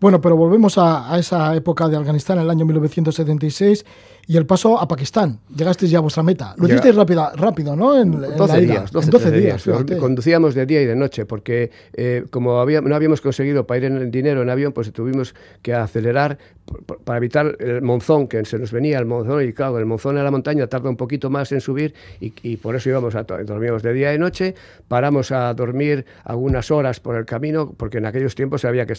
Bueno, 0.00 0.20
pero 0.20 0.36
volvemos 0.36 0.78
a, 0.78 1.16
esa 1.16 1.54
época 1.54 1.88
de 1.88 1.96
Afganistán, 1.96 2.38
el 2.40 2.50
año 2.50 2.64
1976. 2.66 3.84
Y 4.26 4.36
el 4.36 4.46
paso 4.46 4.78
a 4.78 4.86
Pakistán. 4.86 5.38
Llegasteis 5.54 5.90
ya 5.90 5.98
a 5.98 6.00
vuestra 6.00 6.22
meta. 6.22 6.54
Lo 6.56 6.66
hicisteis 6.66 6.94
rápido, 6.94 7.30
rápido, 7.34 7.76
¿no? 7.76 7.98
En, 7.98 8.12
12 8.12 8.60
días. 8.60 8.92
12, 8.92 9.30
días. 9.30 9.64
Conducíamos 9.98 10.54
de 10.54 10.66
día 10.66 10.82
y 10.82 10.86
de 10.86 10.96
noche 10.96 11.26
porque 11.26 11.70
eh, 11.92 12.24
como 12.30 12.58
había, 12.60 12.80
no 12.80 12.94
habíamos 12.94 13.20
conseguido 13.20 13.66
para 13.66 13.78
ir 13.78 13.84
en 13.84 14.10
dinero 14.10 14.42
en 14.42 14.50
avión, 14.50 14.72
pues 14.72 14.92
tuvimos 14.92 15.34
que 15.62 15.74
acelerar 15.74 16.38
para 17.04 17.18
evitar 17.18 17.56
el 17.58 17.82
monzón 17.82 18.28
que 18.28 18.44
se 18.44 18.58
nos 18.58 18.72
venía, 18.72 18.98
el 18.98 19.06
monzón, 19.06 19.46
y 19.46 19.52
claro, 19.52 19.78
el 19.78 19.86
monzón 19.86 20.16
en 20.16 20.24
la 20.24 20.30
montaña 20.30 20.66
tarda 20.68 20.88
un 20.88 20.96
poquito 20.96 21.28
más 21.28 21.50
en 21.52 21.60
subir 21.60 21.94
y, 22.20 22.56
por 22.56 22.76
eso 22.76 22.88
íbamos 22.88 23.14
a 23.14 23.24
dormíamos 23.24 23.82
de 23.82 23.92
día 23.92 24.14
y 24.14 24.18
noche, 24.18 24.54
paramos 24.88 25.32
a 25.32 25.52
dormir 25.54 26.06
algunas 26.24 26.70
horas 26.70 27.00
por 27.00 27.16
el 27.16 27.24
camino 27.24 27.74
porque 27.76 27.98
en 27.98 28.06
aquellos 28.06 28.34
tiempos 28.34 28.64
había 28.64 28.86
que 28.86 28.94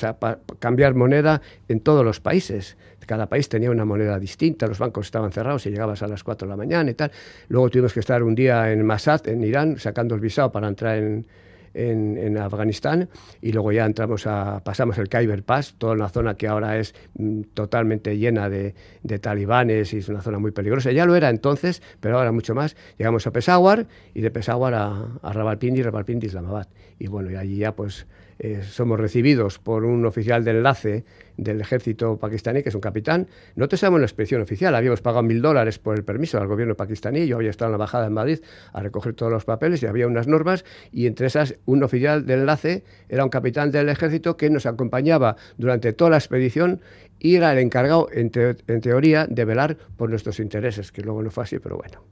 cambiar 0.60 0.94
moneda 0.94 1.42
en 1.68 1.80
todos 1.80 2.04
los 2.04 2.20
países. 2.20 2.78
Cada 3.06 3.28
país 3.28 3.50
tenía 3.50 3.72
una 3.72 3.86
moneda 3.86 4.20
distinta, 4.20 4.68
los 4.68 4.80
bancos 4.80 5.08
estaban 5.08 5.32
cerrados 5.32 5.66
y 5.66 5.70
llegabas 5.70 6.02
a 6.04 6.08
las 6.08 6.24
4 6.24 6.48
de 6.48 6.50
la 6.50 6.58
mañana 6.58 6.90
y 6.92 6.94
tal. 6.94 7.12
Luego 7.48 7.70
tuvimos 7.70 7.94
que 7.94 8.00
estar 8.00 8.24
un 8.24 8.36
día 8.36 8.72
en 8.72 8.86
Masad, 8.86 9.28
en 9.28 9.44
Irán, 9.44 9.78
sacando 9.80 10.16
el 10.16 10.22
visado 10.22 10.52
para 10.52 10.68
entrar 10.68 10.98
en, 10.98 11.26
en, 11.74 12.38
Afganistán 12.38 13.10
y 13.42 13.52
luego 13.52 13.72
ya 13.72 13.86
entramos 13.86 14.28
a, 14.28 14.62
pasamos 14.64 14.98
el 14.98 15.10
Khyber 15.10 15.44
Pass, 15.44 15.76
toda 15.78 15.94
una 15.94 16.10
zona 16.10 16.36
que 16.36 16.48
ahora 16.48 16.78
es 16.78 16.94
mm, 17.16 17.42
totalmente 17.54 18.18
llena 18.18 18.50
de, 18.50 18.74
talibanes 19.22 19.94
y 19.94 19.98
es 19.98 20.10
una 20.10 20.22
zona 20.22 20.40
muy 20.40 20.52
peligrosa. 20.52 20.92
Ya 20.92 21.06
lo 21.06 21.16
era 21.16 21.30
entonces, 21.30 21.82
pero 22.00 22.18
ahora 22.18 22.32
mucho 22.32 22.56
más. 22.56 22.76
Llegamos 22.98 23.26
a 23.28 23.32
Peshawar 23.32 23.88
y 24.14 24.22
de 24.22 24.32
Peshawar 24.32 24.74
a, 24.74 25.06
a 25.22 25.34
Rawalpindi, 25.34 25.82
Rawalpindi, 25.82 26.28
Islamabad. 26.28 26.68
Y 27.00 27.08
bueno, 27.08 27.32
y 27.32 27.36
allí 27.36 27.58
ya 27.58 27.76
pues 27.76 28.08
eh, 28.40 28.62
somos 28.64 29.00
recibidos 29.00 29.60
por 29.60 29.86
un 29.86 30.06
oficial 30.06 30.44
de 30.44 30.52
enlace 30.52 31.06
del 31.38 31.62
ejército 31.62 32.18
pakistaní, 32.18 32.62
que 32.64 32.70
es 32.70 32.76
un 32.76 32.82
capitán. 32.82 33.28
No 33.56 33.68
te 33.68 33.78
sabemos 33.78 34.02
la 34.02 34.06
expedición 34.06 34.42
oficial, 34.42 34.76
habíamos 34.76 35.02
pagado 35.02 35.24
mil 35.24 35.42
dólares 35.42 35.80
por 35.80 35.96
el 35.96 36.04
permiso 36.04 36.38
al 36.38 36.48
gobierno 36.48 36.76
pakistaní, 36.76 37.26
yo 37.26 37.38
había 37.38 37.50
estado 37.50 37.70
en 37.70 37.72
la 37.74 37.76
embajada 37.78 38.08
en 38.08 38.14
Madrid 38.14 38.40
a 38.72 38.82
recoger 38.82 39.14
todos 39.14 39.32
los 39.32 39.46
papeles 39.46 39.82
y 39.84 39.88
había 39.88 40.08
unas 40.08 40.28
normas 40.28 40.66
y 40.92 41.08
entre 41.08 41.28
esas 41.28 41.56
un 41.66 41.84
oficial 41.84 42.26
de 42.26 42.36
enlace 42.36 42.84
era 43.10 43.24
un 43.24 43.30
capitán 43.30 43.72
del 43.72 43.90
ejército 43.90 44.38
que 44.38 44.50
nos 44.50 44.66
acompañaba 44.66 45.36
durante 45.58 45.94
toda 45.94 46.12
la 46.12 46.18
expedición 46.18 46.82
y 47.20 47.36
era 47.36 47.54
el 47.54 47.60
encargado, 47.60 48.10
en, 48.12 48.32
en 48.68 48.82
teoría, 48.82 49.28
de 49.28 49.46
velar 49.46 49.78
por 49.98 50.10
nuestros 50.10 50.40
intereses, 50.40 50.92
que 50.92 51.02
luego 51.02 51.24
no 51.24 51.32
fue 51.32 51.46
así, 51.46 51.58
pero 51.60 51.78
bueno. 51.78 52.04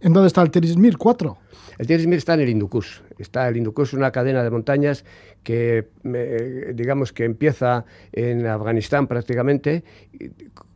¿En 0.00 0.12
dónde 0.12 0.28
está 0.28 0.42
el 0.42 0.50
Terismir 0.50 0.96
4? 0.96 1.38
El 1.78 1.86
Terismir 1.86 2.18
está 2.18 2.34
en 2.34 2.40
el 2.40 2.48
Hindukush. 2.48 3.00
Está 3.18 3.48
el 3.48 3.56
Hindukush, 3.56 3.94
una 3.94 4.10
cadena 4.10 4.42
de 4.42 4.50
montañas 4.50 5.04
que, 5.42 5.88
digamos, 6.74 7.12
que 7.12 7.24
empieza 7.24 7.84
en 8.12 8.46
Afganistán 8.46 9.06
prácticamente, 9.06 9.84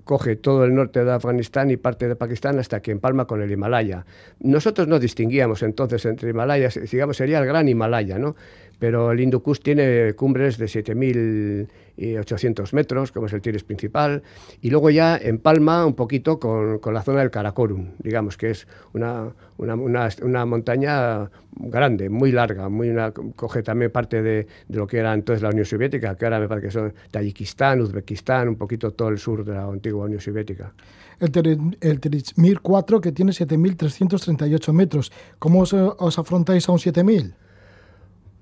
coge 0.04 0.36
todo 0.36 0.64
el 0.64 0.74
norte 0.74 1.04
de 1.04 1.12
Afganistán 1.12 1.70
y 1.70 1.76
parte 1.76 2.08
de 2.08 2.16
Pakistán 2.16 2.58
hasta 2.58 2.80
que 2.80 2.90
empalma 2.90 3.26
con 3.26 3.40
el 3.42 3.50
Himalaya. 3.50 4.04
Nosotros 4.40 4.86
no 4.86 4.98
distinguíamos 4.98 5.62
entonces 5.62 6.04
entre 6.04 6.30
Himalayas, 6.30 6.78
digamos, 6.90 7.16
sería 7.16 7.38
el 7.38 7.46
gran 7.46 7.68
Himalaya, 7.68 8.18
¿no? 8.18 8.36
Pero 8.78 9.12
el 9.12 9.20
Hindu 9.20 9.42
tiene 9.62 10.14
cumbres 10.14 10.56
de 10.58 10.66
7.800 10.66 12.72
metros, 12.72 13.12
como 13.12 13.26
es 13.26 13.32
el 13.32 13.40
Tires 13.40 13.64
principal, 13.64 14.22
y 14.60 14.70
luego 14.70 14.90
ya 14.90 15.16
empalma 15.16 15.86
un 15.86 15.94
poquito 15.94 16.38
con, 16.38 16.78
con 16.78 16.94
la 16.94 17.02
zona 17.02 17.20
del 17.20 17.30
Karakorum, 17.30 17.92
digamos, 17.98 18.36
que 18.36 18.50
es 18.50 18.66
una, 18.92 19.32
una, 19.58 19.74
una, 19.74 20.46
montaña 20.46 21.30
grande, 21.56 22.10
muy 22.10 22.32
larga, 22.32 22.68
muy 22.68 22.90
una, 22.90 23.12
coge 23.12 23.62
también 23.62 23.90
parte 23.90 24.22
de, 24.22 24.46
de, 24.68 24.76
lo 24.76 24.86
que 24.86 24.98
era 24.98 25.14
entonces 25.14 25.42
la 25.42 25.50
Unión 25.50 25.64
Soviética, 25.64 26.16
que 26.16 26.24
ahora 26.24 26.40
me 26.40 26.48
parece 26.48 26.66
que 26.66 26.72
son 26.72 26.92
Tayikistán, 27.10 27.80
Uzbekistán, 27.80 28.48
un 28.48 28.56
poquito 28.56 28.90
todo 28.92 29.08
el 29.08 29.18
sur 29.18 29.44
de 29.44 29.54
la 29.54 29.64
antigua 29.64 30.06
Unión 30.06 30.20
Soviética. 30.20 30.72
El, 31.20 31.76
el 31.80 32.00
Terismir 32.00 32.60
4, 32.60 33.00
que 33.00 33.12
tiene 33.12 33.32
7.338 33.32 34.72
metros. 34.72 35.12
¿Cómo 35.38 35.60
os, 35.60 35.72
os 35.72 36.18
afrontáis 36.18 36.68
a 36.68 36.72
un 36.72 36.78
7.000? 36.78 37.34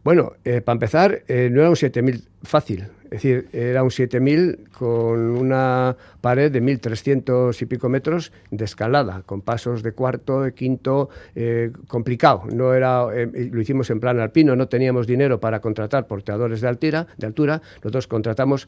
Bueno, 0.05 0.33
eh, 0.45 0.61
para 0.61 0.75
empezar, 0.75 1.23
eh, 1.29 1.49
no 1.49 1.61
era 1.61 1.71
un 1.71 1.77
7000 1.77 2.25
fácil, 2.43 2.89
es 3.05 3.11
decir, 3.11 3.49
era 3.53 3.85
un 3.85 3.91
7000 3.93 4.71
con 4.77 5.21
una 5.39 5.97
pared 6.21 6.51
de 6.51 6.61
1300 6.61 7.63
y 7.63 7.67
pico 7.67 7.89
metros 7.89 8.33
de 8.51 8.65
escalada, 8.65 9.23
con 9.23 9.43
pasos 9.43 9.85
de 9.85 9.93
cuarto, 9.93 10.43
de 10.43 10.55
quinto, 10.55 11.09
eh, 11.37 11.71
complicado. 11.87 12.43
No 12.53 12.75
era, 12.75 13.05
lo 13.05 13.61
hicimos 13.61 13.91
en 13.91 14.01
plan 14.01 14.19
alpino, 14.19 14.57
no 14.57 14.67
teníamos 14.67 15.07
dinero 15.07 15.39
para 15.39 15.61
contratar 15.61 16.09
porteadores 16.09 16.61
de, 16.63 16.69
altira, 16.69 17.07
de 17.17 17.27
altura. 17.29 17.63
Nosotros 17.77 18.09
contratamos 18.09 18.67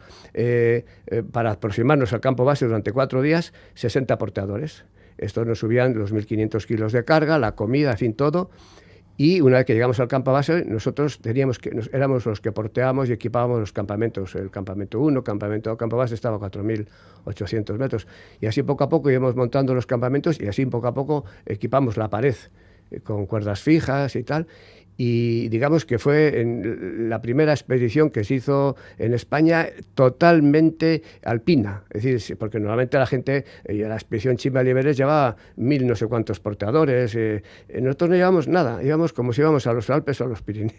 para 1.32 1.50
aproximarnos 1.50 2.12
al 2.12 2.20
campo 2.20 2.44
base 2.44 2.66
durante 2.66 2.92
cuatro 2.92 3.22
días 3.22 3.52
60 3.74 4.18
porteadores. 4.18 4.84
Estos 5.18 5.46
nos 5.46 5.58
subían 5.58 5.94
los 5.98 6.12
1.500 6.12 6.64
kilos 6.66 6.92
de 6.92 7.04
carga, 7.04 7.38
la 7.38 7.56
comida, 7.56 7.92
en 7.92 7.98
fin, 7.98 8.14
todo. 8.14 8.50
Y 9.16 9.40
una 9.40 9.58
vez 9.58 9.66
que 9.66 9.74
llegamos 9.74 10.00
al 10.00 10.08
campo 10.08 10.32
base, 10.32 10.64
nosotros 10.64 11.20
teníamos 11.20 11.58
que, 11.60 11.70
éramos 11.92 12.26
los 12.26 12.40
que 12.40 12.50
porteábamos 12.50 13.08
y 13.08 13.12
equipábamos 13.12 13.60
los 13.60 13.72
campamentos. 13.72 14.34
El 14.34 14.50
campamento 14.50 15.00
1, 15.00 15.22
campamento 15.22 15.70
2, 15.70 15.78
campo 15.78 15.96
base 15.96 16.14
estaba 16.14 16.36
a 16.36 16.50
4.800 16.50 17.78
metros. 17.78 18.08
Y 18.40 18.46
así 18.46 18.64
poco 18.64 18.82
a 18.82 18.88
poco 18.88 19.10
íbamos 19.10 19.36
montando 19.36 19.72
los 19.74 19.86
campamentos 19.86 20.40
y 20.40 20.48
así 20.48 20.66
poco 20.66 20.88
a 20.88 20.94
poco 20.94 21.24
equipamos 21.46 21.96
la 21.96 22.10
pared 22.10 22.34
eh, 22.90 23.00
con 23.00 23.26
cuerdas 23.26 23.62
fijas 23.62 24.16
y 24.16 24.24
tal 24.24 24.48
y 24.96 25.48
digamos 25.48 25.84
que 25.84 25.98
fue 25.98 26.40
en 26.40 27.08
la 27.08 27.20
primera 27.20 27.52
expedición 27.52 28.10
que 28.10 28.24
se 28.24 28.34
hizo 28.34 28.76
en 28.98 29.14
España 29.14 29.68
totalmente 29.94 31.02
alpina, 31.24 31.84
es 31.90 32.04
decir, 32.04 32.36
porque 32.38 32.60
normalmente 32.60 32.98
la 32.98 33.06
gente, 33.06 33.44
eh, 33.64 33.74
la 33.74 33.94
expedición 33.94 34.36
Chimba 34.36 34.62
Liberes 34.62 34.96
llevaba 34.96 35.36
mil 35.56 35.86
no 35.86 35.96
sé 35.96 36.06
cuántos 36.06 36.40
portadores, 36.40 37.14
eh, 37.14 37.42
eh, 37.68 37.80
nosotros 37.80 38.10
no 38.10 38.16
llevamos 38.16 38.48
nada, 38.48 38.82
íbamos 38.82 39.12
como 39.12 39.32
si 39.32 39.40
íbamos 39.40 39.66
a 39.66 39.72
los 39.72 39.90
Alpes 39.90 40.20
o 40.20 40.24
a 40.24 40.28
los 40.28 40.42
Pirineos. 40.42 40.74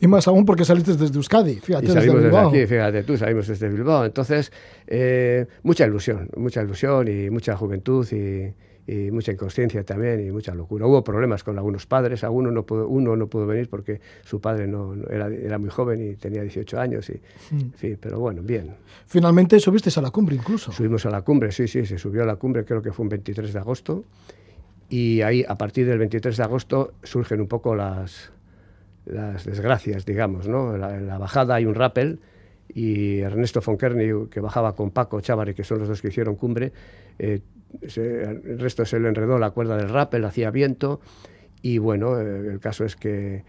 Y 0.00 0.06
más 0.06 0.26
aún 0.28 0.44
porque 0.44 0.64
saliste 0.64 0.94
desde 0.94 1.16
Euskadi, 1.16 1.56
fíjate, 1.56 1.86
y 1.86 1.88
salimos 1.88 2.22
desde, 2.22 2.38
aquí, 2.38 2.66
fíjate 2.66 3.02
tú, 3.04 3.16
salimos 3.16 3.46
desde 3.46 3.68
Bilbao, 3.68 4.04
entonces 4.04 4.50
mucha 5.62 5.86
ilusión, 5.86 6.28
mucha 6.36 6.62
ilusión 6.62 7.08
y 7.08 7.30
mucha 7.30 7.56
juventud 7.56 8.06
y 8.12 8.52
y 8.86 9.10
mucha 9.10 9.32
inconsciencia 9.32 9.84
también 9.84 10.26
y 10.26 10.30
mucha 10.30 10.54
locura. 10.54 10.86
Hubo 10.86 11.04
problemas 11.04 11.44
con 11.44 11.56
algunos 11.56 11.86
padres, 11.86 12.24
alguno 12.24 12.50
no 12.50 12.64
pudo, 12.64 12.88
uno 12.88 13.16
no 13.16 13.28
pudo 13.28 13.46
venir 13.46 13.68
porque 13.68 14.00
su 14.24 14.40
padre 14.40 14.66
no, 14.66 14.94
era, 15.08 15.28
era, 15.28 15.58
muy 15.58 15.70
joven 15.70 16.12
y 16.12 16.16
tenía 16.16 16.42
18 16.42 16.80
años, 16.80 17.08
y, 17.10 17.20
mm. 17.54 17.60
en 17.60 17.72
fin, 17.74 17.98
pero 18.00 18.18
bueno, 18.18 18.42
bien. 18.42 18.74
Finalmente 19.06 19.60
subiste 19.60 19.90
a 19.96 20.02
la 20.02 20.10
cumbre 20.10 20.36
incluso. 20.36 20.72
Subimos 20.72 21.06
a 21.06 21.10
la 21.10 21.22
cumbre, 21.22 21.52
sí, 21.52 21.68
sí, 21.68 21.86
se 21.86 21.98
subió 21.98 22.22
a 22.22 22.26
la 22.26 22.36
cumbre, 22.36 22.64
creo 22.64 22.82
que 22.82 22.92
fue 22.92 23.04
un 23.04 23.10
23 23.10 23.52
de 23.52 23.58
agosto, 23.58 24.04
y 24.88 25.22
ahí 25.22 25.44
a 25.48 25.56
partir 25.56 25.86
del 25.86 25.98
23 25.98 26.36
de 26.36 26.42
agosto 26.42 26.92
surgen 27.02 27.40
un 27.40 27.48
poco 27.48 27.74
las, 27.74 28.32
las 29.06 29.44
desgracias, 29.44 30.04
digamos, 30.04 30.48
¿no? 30.48 30.74
En 30.74 31.06
la, 31.06 31.18
bajada 31.18 31.54
hay 31.54 31.66
un 31.66 31.74
rappel 31.74 32.20
y 32.74 33.18
Ernesto 33.18 33.60
Fonkerny, 33.60 34.28
que 34.28 34.40
bajaba 34.40 34.74
con 34.74 34.90
Paco 34.90 35.20
Chávarri, 35.20 35.54
que 35.54 35.64
son 35.64 35.78
los 35.78 35.88
dos 35.88 36.00
que 36.00 36.08
hicieron 36.08 36.36
cumbre, 36.36 36.72
eh, 37.18 37.40
el 37.80 38.58
resto 38.58 38.84
se 38.84 39.00
le 39.00 39.08
enredó 39.08 39.38
la 39.38 39.50
cuerda 39.50 39.76
del 39.76 39.88
rappel, 39.88 40.24
hacía 40.24 40.50
viento 40.50 41.00
y 41.62 41.78
bueno, 41.78 42.20
eh, 42.20 42.48
el 42.50 42.60
caso 42.60 42.84
es 42.84 42.96
que, 42.96 43.44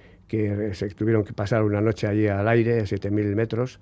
se 0.73 0.89
tuvieron 0.89 1.23
que 1.23 1.33
pasar 1.33 1.63
una 1.63 1.79
noche 1.79 2.07
allí 2.07 2.27
al 2.27 2.47
aire, 2.47 2.79
a 2.79 2.83
7.000 2.83 3.35
metros, 3.35 3.79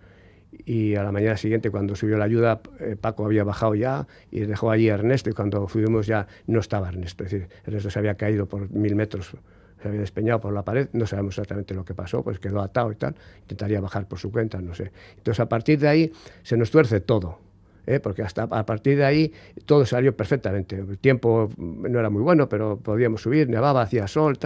y 0.66 0.96
a 0.96 1.04
la 1.04 1.14
mañana 1.14 1.38
siguiente 1.38 1.70
cuando 1.70 1.96
subió 1.96 2.18
la 2.18 2.26
ayuda 2.26 2.60
eh, 2.82 2.98
Paco 3.00 3.24
había 3.24 3.46
bajado 3.46 3.74
ya 3.74 4.06
y 4.32 4.42
dejó 4.42 4.70
allí 4.70 4.90
a 4.90 4.96
Ernesto 4.96 5.30
y 5.30 5.34
cuando 5.34 5.66
fuimos 5.70 6.08
ya 6.08 6.28
no 6.48 6.60
estaba 6.60 6.90
Ernesto, 6.90 7.24
es 7.24 7.32
decir, 7.32 7.48
Ernesto 7.66 7.90
se 7.90 8.00
había 8.00 8.16
caído 8.16 8.48
por 8.48 8.70
mil 8.70 8.96
metros, 8.96 9.34
se 9.82 9.88
había 9.88 10.02
despeñado 10.02 10.42
por 10.42 10.54
la 10.54 10.64
pared, 10.64 10.90
no 10.92 11.08
sabemos 11.08 11.36
exactamente 11.36 11.74
lo 11.74 11.86
que 11.86 11.94
pasó, 11.94 12.22
pues 12.22 12.40
quedó 12.40 12.62
atado 12.62 12.92
y 12.92 12.96
tal, 12.96 13.16
intentaría 13.44 13.80
bajar 13.80 14.10
por 14.10 14.20
su 14.20 14.30
cuenta, 14.30 14.60
no 14.62 14.76
sé. 14.76 14.92
Entonces 15.18 15.40
a 15.40 15.48
partir 15.48 15.80
de 15.80 15.88
ahí 15.88 16.12
se 16.44 16.58
nos 16.58 16.70
tuerce 16.70 17.00
todo, 17.00 17.40
¿eh? 17.86 18.00
porque 18.00 18.22
hasta 18.22 18.44
a 18.44 18.66
partir 18.66 18.98
de 18.98 19.06
ahí 19.06 19.34
todo 19.66 19.86
salió 19.86 20.16
perfectamente. 20.16 20.76
El 20.78 20.98
tiempo 20.98 21.50
no 21.58 22.00
era 22.00 22.10
muy 22.10 22.22
bueno, 22.22 22.50
pero 22.50 22.78
podíamos 22.78 23.22
subir, 23.22 23.50
nevaba, 23.50 23.82
hacía 23.82 24.08
sol, 24.08 24.38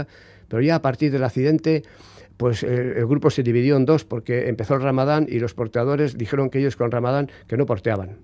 pero 0.48 0.62
ya 0.62 0.76
a 0.76 0.82
partir 0.82 1.12
del 1.12 1.24
accidente 1.24 1.84
pues 2.38 2.64
el, 2.64 3.06
grupo 3.06 3.30
se 3.30 3.44
dividió 3.44 3.78
en 3.78 3.86
dos 3.86 4.04
porque 4.04 4.50
empezó 4.50 4.76
el 4.76 4.82
ramadán 4.82 5.26
y 5.30 5.40
los 5.40 5.54
porteadores 5.54 6.18
dijeron 6.18 6.50
que 6.50 6.60
ellos 6.60 6.76
con 6.76 6.92
ramadán 6.92 7.30
que 7.48 7.58
no 7.58 7.66
porteaban. 7.66 8.18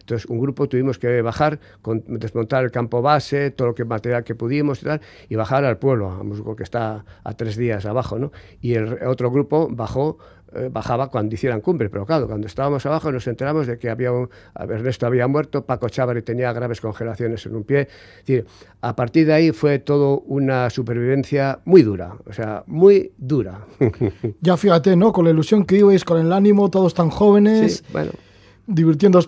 Entonces, 0.00 0.26
un 0.28 0.38
grupo 0.38 0.68
tuvimos 0.68 0.98
que 0.98 1.22
bajar, 1.22 1.58
desmontar 2.06 2.62
el 2.62 2.70
campo 2.70 3.00
base, 3.00 3.50
todo 3.50 3.68
lo 3.68 3.74
que 3.74 3.86
material 3.86 4.22
que 4.22 4.34
pudimos 4.34 4.82
y 4.82 4.84
tal, 4.84 5.00
y 5.30 5.34
bajar 5.34 5.64
al 5.64 5.78
pueblo, 5.78 6.10
a 6.10 6.22
Musgo, 6.22 6.54
que 6.56 6.62
está 6.62 7.06
a 7.24 7.32
tres 7.32 7.56
días 7.56 7.86
abajo, 7.86 8.18
¿no? 8.18 8.30
Y 8.60 8.74
el 8.74 8.98
otro 9.06 9.30
grupo 9.30 9.66
bajó 9.70 10.18
eh, 10.54 10.68
bajaba 10.70 11.08
cuando 11.08 11.34
hicieran 11.34 11.60
cumbre, 11.60 11.90
pero 11.90 12.06
claro, 12.06 12.26
cuando 12.26 12.46
estábamos 12.46 12.84
abajo 12.86 13.10
nos 13.10 13.26
enteramos 13.26 13.66
de 13.66 13.78
que 13.78 13.90
había 13.90 14.12
un, 14.12 14.28
Ernesto 14.58 15.06
había 15.06 15.26
muerto, 15.26 15.64
Paco 15.64 15.88
Chávarri 15.88 16.22
tenía 16.22 16.52
graves 16.52 16.80
congelaciones 16.80 17.44
en 17.46 17.56
un 17.56 17.64
pie. 17.64 17.80
Es 17.80 18.26
decir, 18.26 18.46
a 18.80 18.94
partir 18.94 19.26
de 19.26 19.32
ahí 19.32 19.52
fue 19.52 19.78
todo 19.78 20.20
una 20.20 20.70
supervivencia 20.70 21.60
muy 21.64 21.82
dura, 21.82 22.16
o 22.26 22.32
sea, 22.32 22.62
muy 22.66 23.12
dura. 23.18 23.66
ya 24.40 24.56
fíjate, 24.56 24.96
¿no? 24.96 25.12
Con 25.12 25.24
la 25.24 25.30
ilusión 25.30 25.64
que 25.64 25.76
ibais, 25.76 26.04
con 26.04 26.20
el 26.20 26.32
ánimo, 26.32 26.70
todos 26.70 26.94
tan 26.94 27.10
jóvenes. 27.10 27.78
Sí, 27.78 27.92
bueno. 27.92 28.10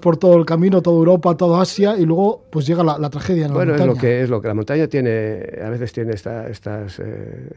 por 0.00 0.16
todo 0.16 0.36
el 0.36 0.46
camino, 0.46 0.82
toda 0.82 0.96
Europa, 0.96 1.36
toda 1.36 1.60
Asia, 1.60 1.96
y 1.98 2.04
luego 2.06 2.44
pues 2.50 2.66
llega 2.66 2.84
la, 2.84 3.10
tragedia 3.10 3.46
en 3.46 3.50
la 3.50 3.56
bueno, 3.56 3.72
montaña. 3.72 3.90
es 3.90 3.96
lo 3.96 4.00
que 4.00 4.22
es 4.22 4.30
lo 4.30 4.40
que 4.40 4.48
la 4.48 4.54
montaña 4.54 4.86
tiene, 4.86 5.42
a 5.64 5.70
veces 5.70 5.92
tiene 5.92 6.14
estas 6.14 7.00
eh, 7.00 7.50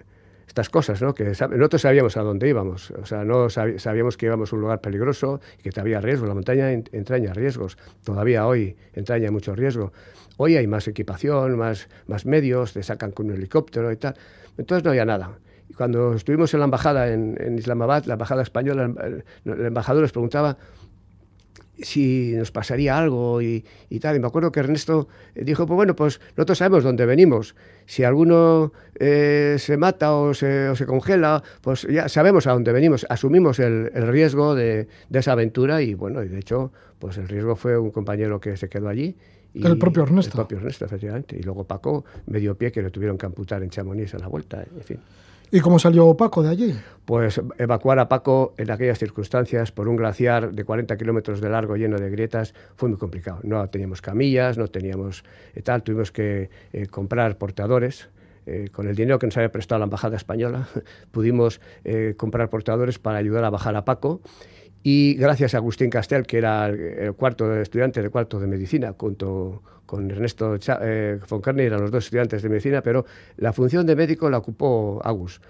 estas 0.59 0.69
cosas, 0.69 1.01
¿no? 1.01 1.13
Nosotros 1.17 1.81
sabíamos 1.81 2.17
a 2.17 2.21
dónde 2.21 2.49
íbamos, 2.49 2.91
o 2.91 3.05
sea, 3.05 3.23
no 3.23 3.49
sabíamos 3.49 4.17
que 4.17 4.25
íbamos 4.25 4.51
a 4.51 4.55
un 4.57 4.61
lugar 4.61 4.81
peligroso 4.81 5.39
y 5.63 5.69
que 5.69 5.79
había 5.79 6.01
riesgo. 6.01 6.27
La 6.27 6.33
montaña 6.33 6.69
entraña 6.71 7.33
riesgos, 7.33 7.77
todavía 8.03 8.45
hoy 8.45 8.75
entraña 8.93 9.31
mucho 9.31 9.55
riesgo. 9.55 9.93
Hoy 10.35 10.57
hay 10.57 10.67
más 10.67 10.87
equipación, 10.89 11.57
más, 11.57 11.87
medios, 12.25 12.73
te 12.73 12.83
sacan 12.83 13.11
con 13.11 13.27
un 13.27 13.35
helicóptero 13.35 13.89
y 13.89 13.95
tal. 13.95 14.15
Entonces 14.57 14.83
no 14.83 14.89
había 14.89 15.05
nada. 15.05 15.39
Y 15.69 15.73
cuando 15.73 16.13
estuvimos 16.13 16.53
en 16.53 16.59
la 16.59 16.65
embajada 16.65 17.07
en 17.07 17.57
Islamabad, 17.57 18.03
la 18.03 18.13
embajada 18.13 18.41
española, 18.41 18.91
el 19.45 19.65
embajador 19.65 20.01
les 20.01 20.11
preguntaba 20.11 20.57
si 21.81 22.33
nos 22.35 22.51
pasaría 22.51 22.97
algo 22.97 23.41
y, 23.41 23.63
tal. 23.99 24.15
Y 24.15 24.19
me 24.19 24.27
acuerdo 24.27 24.51
que 24.51 24.59
Ernesto 24.59 25.07
dijo, 25.35 25.65
pues 25.65 25.75
bueno, 25.75 25.95
pues 25.95 26.19
nosotros 26.35 26.57
sabemos 26.57 26.83
dónde 26.83 27.05
venimos. 27.05 27.55
Si 27.85 28.03
alguno 28.03 28.71
eh, 28.99 29.55
se 29.59 29.77
mata 29.77 30.13
o 30.13 30.33
se, 30.33 30.73
congela, 30.85 31.43
pues 31.61 31.83
ya 31.83 32.09
sabemos 32.09 32.47
a 32.47 32.53
dónde 32.53 32.71
venimos. 32.71 33.05
Asumimos 33.09 33.59
el, 33.59 33.89
riesgo 33.93 34.55
de, 34.55 34.87
esa 35.11 35.33
aventura 35.33 35.81
y 35.81 35.93
bueno, 35.93 36.23
y 36.23 36.27
de 36.27 36.39
hecho, 36.39 36.71
pues 36.99 37.17
el 37.17 37.27
riesgo 37.27 37.55
fue 37.55 37.77
un 37.77 37.91
compañero 37.91 38.39
que 38.39 38.57
se 38.57 38.69
quedó 38.69 38.89
allí. 38.89 39.15
Y, 39.53 39.65
el 39.65 39.79
propio 39.79 40.03
Ernesto. 40.03 40.33
El 40.33 40.35
propio 40.35 40.57
Ernesto, 40.57 40.85
efectivamente. 40.85 41.35
Y 41.37 41.41
luego 41.41 41.63
Paco, 41.63 42.05
medio 42.27 42.55
pie, 42.55 42.71
que 42.71 42.81
le 42.81 42.91
tuvieron 42.91 43.17
que 43.17 43.25
amputar 43.25 43.63
en 43.63 43.69
Chamonix 43.69 44.13
a 44.13 44.19
la 44.19 44.27
vuelta, 44.27 44.63
en 44.63 44.83
fin. 44.83 44.99
¿Y 45.51 45.61
cómo 45.61 45.79
salió 45.79 46.15
Paco 46.15 46.43
de 46.43 46.49
allí? 46.49 46.75
Pues 47.05 47.41
evacuar 47.57 47.97
a 47.97 48.07
Paco 48.07 48.53
en 48.57 48.69
aquellas 48.69 48.99
circunstancias 48.99 49.71
por 49.71 49.87
un 49.87 49.95
glaciar 49.95 50.51
de 50.51 50.63
40 50.63 50.95
kilómetros 50.95 51.41
de 51.41 51.49
largo 51.49 51.75
lleno 51.75 51.97
de 51.97 52.07
grietas 52.11 52.53
fue 52.75 52.87
muy 52.87 52.99
complicado. 52.99 53.39
No 53.41 53.67
teníamos 53.67 53.99
camillas, 53.99 54.59
no 54.59 54.67
teníamos 54.67 55.23
eh, 55.55 55.63
tal, 55.63 55.81
tuvimos 55.81 56.11
que 56.11 56.51
eh, 56.71 56.85
comprar 56.85 57.39
portadores. 57.39 58.09
Eh, 58.51 58.69
con 58.71 58.87
el 58.87 58.95
dinero 58.95 59.19
que 59.19 59.27
nos 59.27 59.37
había 59.37 59.51
prestado 59.51 59.77
la 59.79 59.85
Embajada 59.85 60.17
Española, 60.17 60.67
pudimos 61.11 61.61
comprar 62.17 62.49
portadores 62.49 62.97
para 62.97 63.19
ayudar 63.19 63.43
a 63.43 63.49
bajar 63.49 63.75
a 63.75 63.85
Paco. 63.85 64.21
Y 64.81 65.15
gracias 65.15 65.53
a 65.53 65.57
Agustín 65.57 65.89
Castel, 65.89 66.25
que 66.25 66.37
era 66.37 66.67
el, 66.67 67.13
cuarto 67.13 67.53
estudiante 67.55 68.01
de 68.01 68.09
cuarto 68.09 68.39
de 68.39 68.47
medicina, 68.47 68.95
junto 68.97 69.61
con 69.85 70.09
Ernesto 70.09 70.57
eh, 70.81 71.19
Foncarni, 71.25 71.63
eran 71.63 71.81
los 71.81 71.91
dos 71.91 72.05
estudiantes 72.05 72.41
de 72.41 72.49
medicina, 72.49 72.81
pero 72.81 73.05
la 73.37 73.51
función 73.51 73.85
de 73.85 73.95
médico 73.95 74.29
la 74.29 74.37
ocupó 74.37 75.01
Agus. 75.03 75.41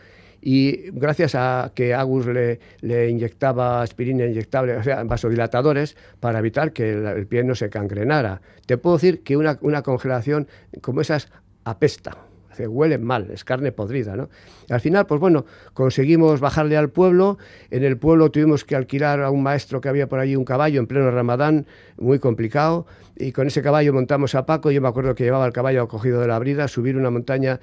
Y 0.42 0.90
gracias 0.92 1.36
a 1.36 1.74
que 1.76 1.94
Agus 1.94 2.26
le, 2.26 2.60
le 2.82 3.10
inyectaba 3.10 3.84
aspirina 3.84 4.26
inyectable, 4.26 4.78
o 4.78 4.84
sea, 4.84 5.04
vasodilatadores, 5.04 5.96
para 6.20 6.40
evitar 6.40 6.72
que 6.72 6.92
el, 6.94 7.28
pie 7.28 7.44
no 7.44 7.54
se 7.54 7.70
cangrenara. 7.70 8.42
Te 8.66 8.78
puedo 8.78 8.96
decir 8.96 9.22
que 9.22 9.38
una, 9.38 9.60
una 9.62 9.84
congelación 9.84 10.48
como 10.82 11.02
esas 11.02 11.30
apesta 11.66 12.29
huele 12.68 12.98
mal, 12.98 13.30
es 13.32 13.44
carne 13.44 13.72
podrida, 13.72 14.16
¿no? 14.16 14.30
al 14.70 14.82
final, 14.82 15.06
pues 15.08 15.20
bueno, 15.20 15.46
conseguimos 15.74 16.40
bajarle 16.40 16.78
al 16.78 16.90
pueblo, 16.90 17.38
en 17.72 17.84
el 17.84 17.98
pueblo 17.98 18.30
tuvimos 18.32 18.66
que 18.66 18.76
alquilar 18.76 19.22
a 19.22 19.32
un 19.32 19.42
maestro 19.42 19.82
que 19.82 19.90
había 19.90 20.08
por 20.08 20.20
allí 20.20 20.36
un 20.36 20.46
caballo 20.46 20.80
en 20.80 20.88
pleno 20.88 21.10
ramadán, 21.12 21.66
muy 21.98 22.20
complicado, 22.20 22.86
y 23.18 23.34
con 23.34 23.48
ese 23.48 23.62
caballo 23.62 23.94
montamos 23.94 24.34
a 24.36 24.46
Paco, 24.46 24.72
yo 24.72 24.82
me 24.82 24.88
acuerdo 24.88 25.14
que 25.14 25.26
llevaba 25.26 25.46
el 25.46 25.52
caballo 25.52 25.88
cogido 25.88 26.22
de 26.22 26.28
la 26.28 26.40
brida, 26.40 26.68
subir 26.68 26.96
una 26.96 27.10
montaña, 27.10 27.60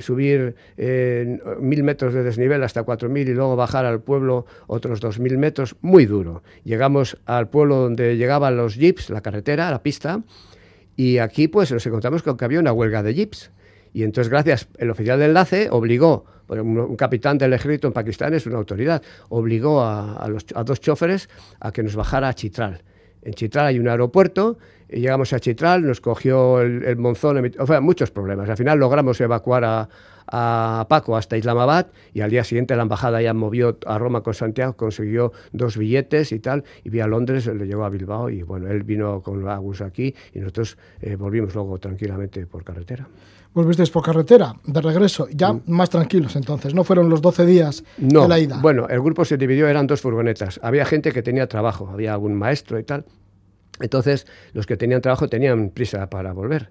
subir 0.00 0.56
eh, 0.76 1.38
mil 1.60 1.84
metros 1.84 2.12
de 2.12 2.24
desnivel 2.24 2.62
hasta 2.64 2.82
cuatro 2.82 3.08
mil 3.08 3.28
y 3.28 3.32
luego 3.34 3.54
bajar 3.54 3.84
al 3.84 4.00
pueblo 4.00 4.46
otros 4.66 5.00
dos 5.00 5.20
mil 5.20 5.38
metros, 5.38 5.76
muy 5.80 6.06
duro. 6.06 6.42
Llegamos 6.64 7.18
al 7.24 7.48
pueblo 7.48 7.76
donde 7.76 8.16
llegaban 8.16 8.56
los 8.56 8.74
jeeps, 8.74 9.10
la 9.10 9.20
carretera, 9.20 9.70
la 9.70 9.82
pista, 9.82 10.22
y 10.96 11.18
aquí 11.18 11.46
pues 11.46 11.70
nos 11.70 11.86
encontramos 11.86 12.22
con 12.22 12.36
que 12.36 12.44
había 12.44 12.58
una 12.58 12.72
huelga 12.72 13.02
de 13.02 13.14
jeeps. 13.14 13.52
Y 13.92 14.02
entonces, 14.02 14.30
gracias, 14.30 14.68
el 14.78 14.90
oficial 14.90 15.18
de 15.18 15.26
enlace 15.26 15.68
obligó, 15.70 16.24
un, 16.48 16.96
capitán 16.96 17.38
del 17.38 17.52
ejército 17.52 17.88
en 17.88 17.92
Pakistán 17.92 18.34
es 18.34 18.46
una 18.46 18.58
autoridad, 18.58 19.02
obligó 19.28 19.82
a, 19.82 20.28
dos 20.64 20.80
choferes 20.80 21.28
a 21.60 21.72
que 21.72 21.82
nos 21.82 21.96
bajara 21.96 22.28
a 22.28 22.34
Chitral. 22.34 22.82
En 23.22 23.34
Chitral 23.34 23.66
hay 23.66 23.78
un 23.78 23.88
aeropuerto, 23.88 24.58
y 24.88 25.00
llegamos 25.00 25.32
a 25.32 25.40
Chitral, 25.40 25.84
nos 25.84 26.00
cogió 26.00 26.60
el, 26.60 26.96
monzón, 26.96 27.52
o 27.58 27.66
sea, 27.66 27.80
muchos 27.80 28.10
problemas. 28.12 28.48
Al 28.48 28.56
final 28.56 28.78
logramos 28.78 29.20
evacuar 29.20 29.64
a, 29.64 29.88
a 30.28 30.86
Paco 30.88 31.16
hasta 31.16 31.36
Islamabad 31.36 31.88
y 32.12 32.20
al 32.20 32.30
día 32.30 32.44
siguiente 32.44 32.76
la 32.76 32.82
embajada 32.82 33.22
ya 33.22 33.34
movió 33.34 33.78
a 33.86 33.98
Roma 33.98 34.22
con 34.22 34.34
Santiago, 34.34 34.74
consiguió 34.74 35.32
dos 35.52 35.76
billetes 35.76 36.32
y 36.32 36.40
tal, 36.40 36.64
y 36.84 36.90
vía 36.90 37.06
Londres, 37.06 37.46
le 37.46 37.66
llegó 37.66 37.84
a 37.84 37.88
Bilbao 37.88 38.30
y 38.30 38.42
bueno, 38.42 38.68
él 38.68 38.82
vino 38.82 39.22
con 39.22 39.48
Agus 39.48 39.80
aquí 39.80 40.14
y 40.32 40.40
nosotros 40.40 40.78
eh, 41.00 41.16
volvimos 41.16 41.54
luego 41.54 41.78
tranquilamente 41.78 42.46
por 42.46 42.64
carretera. 42.64 43.08
Volvisteis 43.56 43.88
por 43.88 44.04
carretera, 44.04 44.54
de 44.66 44.82
regreso, 44.82 45.28
ya 45.30 45.54
mm. 45.54 45.62
más 45.68 45.88
tranquilos 45.88 46.36
entonces, 46.36 46.74
¿no 46.74 46.84
fueron 46.84 47.08
los 47.08 47.22
12 47.22 47.46
días 47.46 47.84
de 47.96 48.28
la 48.28 48.38
ida? 48.38 48.58
Bueno, 48.60 48.86
el 48.86 49.00
grupo 49.00 49.24
se 49.24 49.38
dividió, 49.38 49.66
eran 49.66 49.86
dos 49.86 50.02
furgonetas. 50.02 50.60
Había 50.62 50.84
gente 50.84 51.10
que 51.10 51.22
tenía 51.22 51.46
trabajo, 51.46 51.88
había 51.88 52.12
algún 52.12 52.34
maestro 52.34 52.78
y 52.78 52.84
tal. 52.84 53.06
Entonces, 53.80 54.26
los 54.52 54.66
que 54.66 54.76
tenían 54.76 55.00
trabajo 55.00 55.28
tenían 55.28 55.70
prisa 55.70 56.10
para 56.10 56.34
volver. 56.34 56.68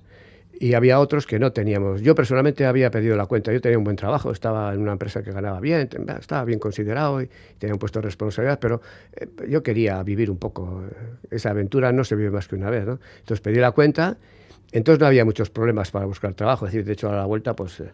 Y 0.60 0.76
había 0.76 1.00
otros 1.00 1.26
que 1.26 1.39
no 1.39 1.52
teníamos. 1.54 2.02
Yo 2.02 2.13
personalmente 2.13 2.67
había 2.67 2.91
pedido 2.91 3.17
la 3.17 3.26
cuenta. 3.26 3.52
Yo 3.52 3.60
tenía 3.62 3.80
un 3.80 3.84
buen 3.84 3.98
trabajo, 3.98 4.30
estaba 4.32 4.71
en 4.71 4.80
una 4.80 4.91
empresa 4.91 5.24
que 5.24 5.32
ganaba 5.32 5.60
bien, 5.60 5.89
estaba 6.19 6.45
bien 6.45 6.60
considerado 6.60 7.19
y 7.19 7.30
tenía 7.58 7.74
un 7.74 7.80
puesto 7.80 7.98
de 7.98 8.04
responsabilidad, 8.06 8.60
pero 8.60 8.80
eh, 9.13 9.28
yo 9.50 9.63
quería 9.63 10.04
vivir 10.04 10.30
un 10.30 10.38
poco. 10.38 10.84
Esa 11.32 11.50
aventura 11.50 11.91
no 11.91 12.04
se 12.04 12.15
vive 12.15 12.30
más 12.30 12.48
que 12.48 12.54
una 12.54 12.69
vez. 12.69 12.86
¿no? 12.86 13.00
Entonces 13.21 13.41
pedí 13.41 13.56
la 13.56 13.71
cuenta 13.71 14.17
entonces 14.71 14.99
no 14.99 15.08
había 15.08 15.25
muchos 15.25 15.49
problemas 15.49 15.91
para 15.91 16.06
buscar 16.06 16.34
trabajo. 16.34 16.65
Es 16.65 16.73
decir, 16.73 16.86
de 16.86 16.93
hecho, 16.93 17.10
a 17.10 17.15
la 17.15 17.25
vuelta, 17.25 17.56
pues 17.56 17.80
eh, 17.80 17.91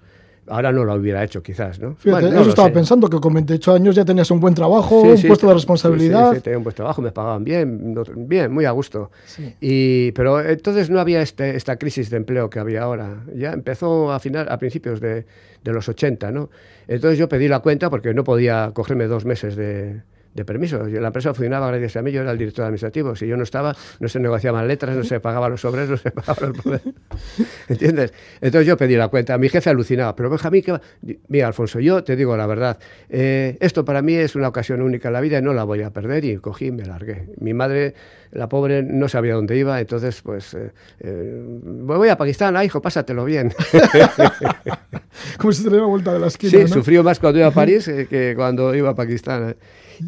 ahora 0.48 0.72
no 0.72 0.84
lo 0.84 0.94
hubiera 0.94 1.24
hecho 1.24 1.42
quizás, 1.44 1.80
¿no? 1.80 1.96
Fíjate, 1.96 2.28
eso 2.30 2.50
estaba 2.50 2.70
pensando, 2.72 3.10
que 3.10 3.20
con 3.20 3.34
28 3.34 3.74
años 3.74 3.96
ya 3.96 4.06
tenías 4.06 4.30
un 4.32 4.40
buen 4.40 4.54
trabajo, 4.54 5.02
un 5.02 5.22
puesto 5.22 5.48
de 5.48 5.54
responsabilidad. 5.54 6.32
Sí, 6.32 6.38
sí, 6.38 6.42
tenía 6.42 6.58
un 6.58 6.64
buen 6.64 6.76
trabajo, 6.76 7.02
me 7.02 7.12
pagaban 7.12 7.44
bien, 7.44 7.96
bien, 8.16 8.52
muy 8.52 8.66
a 8.66 8.72
gusto. 8.72 9.12
Y, 9.60 10.12
pero 10.14 10.42
entonces 10.42 10.90
no 10.90 11.00
había 11.00 11.22
este, 11.22 11.56
esta 11.56 11.78
crisis 11.78 12.10
de 12.10 12.18
empleo 12.18 12.50
que 12.50 12.60
había 12.60 12.84
ahora. 12.84 13.24
Ya 13.36 13.54
empezó 13.54 14.12
a, 14.12 14.20
final, 14.20 14.48
a 14.50 14.58
principios 14.58 15.00
de, 15.00 15.26
de 15.64 15.72
los 15.72 15.88
80, 15.88 16.32
¿no? 16.32 16.50
Entonces 16.88 17.18
yo 17.18 17.30
pedí 17.30 17.48
la 17.48 17.60
cuenta 17.60 17.90
porque 17.90 18.14
no 18.14 18.24
podía 18.24 18.72
cogerme 18.74 19.08
dos 19.08 19.26
meses 19.26 19.56
de 19.56 20.02
de 20.34 20.46
permiso. 20.46 20.86
La 20.86 21.08
empresa 21.08 21.34
funcionaba 21.34 21.68
gracias 21.68 21.98
a 21.98 22.02
mí, 22.02 22.12
yo 22.12 22.22
era 22.22 22.32
el 22.32 22.38
director 22.38 22.66
administrativo. 22.66 23.16
Si 23.16 23.28
yo 23.28 23.38
no 23.38 23.44
estaba, 23.44 23.76
no 24.00 24.08
se 24.08 24.20
negociaban 24.20 24.68
letras, 24.68 24.96
no 24.96 25.04
se 25.04 25.20
pagaban 25.20 25.52
los 25.52 25.62
sobres, 25.62 25.90
no 25.90 25.98
se 25.98 26.12
pagaban 26.12 26.50
los 26.50 26.58
poderes. 26.62 26.94
¿Entiendes? 27.68 28.14
Entonces 28.40 28.68
yo 28.68 28.78
pedí 28.78 28.96
la 28.96 29.10
cuenta. 29.10 29.38
Mi 29.38 29.50
jefe 29.50 29.70
alucinaba, 29.70 30.16
pero 30.16 30.30
Benjamín, 30.30 30.62
¿qué 30.64 30.72
va? 30.72 30.82
Mira, 31.28 31.48
Alfonso, 31.48 31.80
yo 31.80 32.04
te 32.04 32.16
digo 32.16 32.36
la 32.38 32.48
verdad. 32.48 32.80
Eh, 33.10 33.58
esto 33.60 33.84
para 33.84 34.02
mí 34.02 34.14
es 34.14 34.36
una 34.36 34.48
ocasión 34.48 34.82
única 34.82 35.10
en 35.10 35.14
la 35.14 35.22
vida 35.22 35.40
y 35.40 35.42
no 35.42 35.54
la 35.54 35.64
voy 35.64 35.82
a 35.82 35.92
perder. 35.92 36.24
Y 36.26 36.38
cogí 36.38 36.68
y 36.68 36.72
me 36.72 36.86
largué. 36.86 37.30
Mi 37.40 37.54
madre, 37.54 37.94
la 38.32 38.48
pobre, 38.48 38.84
no 38.84 39.10
sabía 39.10 39.36
dónde 39.36 39.58
iba, 39.58 39.80
entonces, 39.80 40.22
pues, 40.22 40.54
eh, 40.54 40.72
eh, 41.00 41.44
voy 41.64 42.10
a 42.10 42.18
Pakistán, 42.18 42.56
ah, 42.56 42.64
hijo, 42.64 42.82
pásatelo 42.82 43.26
bien. 43.26 43.54
Como 45.38 45.52
si 45.52 45.64
le 45.64 45.72
diera 45.72 45.86
vuelta 45.86 46.14
de 46.14 46.20
la 46.20 46.28
esquina. 46.28 46.52
Sí, 46.52 46.68
sufrió 46.68 47.04
más 47.04 47.20
cuando 47.20 47.40
iba 47.40 47.48
a 47.48 47.52
París 47.52 47.90
que 48.10 48.34
cuando 48.36 48.74
iba 48.74 48.92
a 48.92 48.96
Pakistán. 48.96 49.56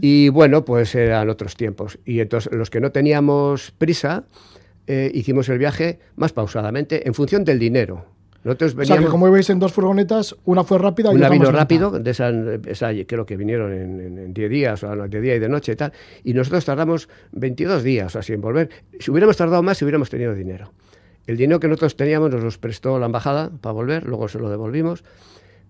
Y 0.01 0.29
bueno, 0.29 0.65
pues 0.65 0.95
eran 0.95 1.29
otros 1.29 1.55
tiempos. 1.55 1.99
Y 2.05 2.19
entonces 2.19 2.51
los 2.53 2.69
que 2.69 2.79
no 2.79 2.91
teníamos 2.91 3.71
prisa, 3.71 4.25
eh, 4.87 5.11
hicimos 5.13 5.49
el 5.49 5.57
viaje 5.57 5.99
más 6.15 6.33
pausadamente 6.33 7.07
en 7.07 7.13
función 7.13 7.43
del 7.43 7.59
dinero. 7.59 8.05
Nosotros 8.43 8.75
veníamos, 8.75 8.97
o 8.97 9.01
sea, 9.01 9.07
que 9.07 9.11
como 9.11 9.31
veis 9.31 9.49
en 9.49 9.59
dos 9.59 9.71
furgonetas, 9.71 10.35
una 10.43 10.65
fue 10.65 10.77
rápida 10.77 11.13
y 11.13 11.15
una 11.15 11.27
otra 11.27 11.37
vino 11.37 11.51
rápido, 11.51 11.91
de 11.91 12.11
esa, 12.11 12.29
esa, 12.65 12.91
creo 13.07 13.25
que 13.25 13.37
vinieron 13.37 13.71
en 13.71 14.33
10 14.33 14.49
días, 14.49 14.83
o 14.83 15.07
de 15.07 15.21
día 15.21 15.35
y 15.35 15.39
de 15.39 15.47
noche 15.47 15.71
y 15.71 15.75
tal, 15.77 15.93
y 16.25 16.33
nosotros 16.33 16.65
tardamos 16.65 17.07
22 17.31 17.83
días 17.83 18.17
así 18.17 18.33
en 18.33 18.41
volver. 18.41 18.69
Si 18.99 19.11
hubiéramos 19.11 19.37
tardado 19.37 19.63
más, 19.63 19.77
si 19.77 19.85
hubiéramos 19.85 20.09
tenido 20.09 20.33
dinero. 20.33 20.73
El 21.25 21.37
dinero 21.37 21.61
que 21.61 21.69
nosotros 21.69 21.95
teníamos 21.95 22.31
nos 22.31 22.43
los 22.43 22.57
prestó 22.57 22.99
la 22.99 23.05
embajada 23.05 23.49
para 23.61 23.71
volver, 23.71 24.03
luego 24.03 24.27
se 24.27 24.39
lo 24.39 24.49
devolvimos. 24.49 25.05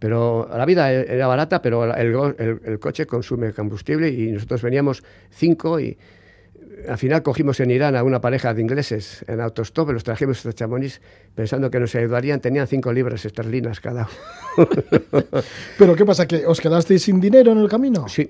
Pero 0.03 0.49
la 0.53 0.65
vida 0.65 0.91
e-, 0.91 1.15
era 1.15 1.27
barata, 1.27 1.61
pero 1.61 1.95
el, 1.95 2.77
coche 2.81 3.05
consume 3.05 3.53
combustible 3.53 4.09
y 4.09 4.33
nosotros 4.33 4.61
veníamos 4.61 5.01
cinco 5.31 5.79
y 5.79 5.97
al 6.89 6.97
final 6.97 7.23
cogimos 7.23 7.61
en 7.61 7.71
Irán 7.71 7.95
a 7.95 8.03
una 8.03 8.19
pareja 8.19 8.53
de 8.53 8.61
ingleses 8.61 9.23
en 9.29 9.39
autostop, 9.39 9.91
los 9.91 10.03
trajimos 10.03 10.39
hasta 10.39 10.51
Chamonix 10.51 10.99
pensando 11.33 11.71
que 11.71 11.79
nos 11.79 11.95
ayudarían, 11.95 12.41
tenían 12.41 12.67
cinco 12.67 12.91
libras 12.91 13.23
esterlinas 13.23 13.79
cada 13.79 14.09
uno. 14.57 14.67
¿Pero 15.77 15.95
qué 15.95 16.03
pasa? 16.03 16.27
¿Que 16.27 16.45
os 16.45 16.59
quedasteis 16.59 17.03
sin 17.03 17.21
dinero 17.21 17.53
en 17.53 17.59
el 17.59 17.69
camino? 17.69 18.09
Sí, 18.09 18.29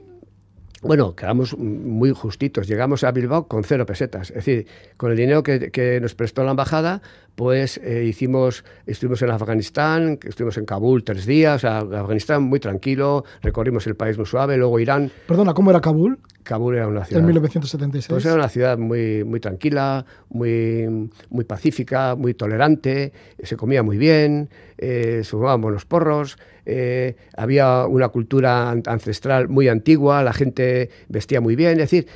bueno, 0.84 1.15
quedamos 1.15 1.58
muy 1.58 2.12
justitos. 2.12 2.67
Llegamos 2.67 3.04
a 3.04 3.12
Bilbao 3.12 3.48
con 3.48 3.63
cero 3.63 3.86
pesetas. 3.86 4.30
Es 4.30 4.36
decir, 4.36 4.67
con 4.98 5.12
el 5.12 5.17
dinero 5.17 5.41
que, 5.41 6.00
nos 6.02 6.15
prestó 6.15 6.43
la 6.43 6.52
embajada 6.52 7.02
pues 7.36 7.80
eh, 7.80 8.04
hicimos, 8.06 8.63
estuvimos 8.86 9.22
en 9.24 9.32
Afganistán, 9.32 10.19
estuvimos 10.24 10.58
en 10.58 10.65
Kabul 10.65 11.04
tres 11.04 11.26
días, 11.26 11.65
Afganistán 11.65 12.43
muy 12.43 12.60
tranquilo, 12.60 13.24
recorrimos 13.41 13.88
el 13.88 13.96
país 13.96 14.17
muy 14.17 14.28
suave, 14.28 14.56
luego 14.56 14.80
Irán. 14.80 15.12
Perdona, 15.28 15.54
¿cómo 15.56 15.72
era 15.72 15.82
Kabul? 15.82 16.19
Kabul 16.43 16.75
era 16.75 16.88
una 16.88 17.06
ciudad. 17.06 17.21
En 17.21 17.27
1976. 17.27 18.08
Pues 18.10 18.25
era 18.25 18.36
una 18.36 18.49
ciudad 18.49 18.77
muy, 18.77 19.23
muy 19.23 19.39
tranquila, 19.39 20.06
muy, 20.29 21.10
muy 21.29 21.45
pacífica, 21.45 22.15
muy 22.15 22.34
tolerante, 22.34 23.13
se 23.41 23.56
comía 23.56 23.84
muy 23.84 23.97
bien, 23.97 24.49
eh, 24.77 25.21
se 25.23 25.32
fumaban 25.32 25.62
buenos 25.62 25.86
porros, 25.86 26.38
eh, 26.65 27.15
había 27.36 27.86
una 27.86 28.10
cultura 28.10 28.69
ancestral 28.71 29.49
muy 29.49 29.67
antigua, 29.67 30.23
la 30.23 30.34
gente 30.34 30.89
vestía 31.10 31.41
muy 31.41 31.56
bien, 31.56 31.73
es 31.73 31.89
decir, 31.89 32.08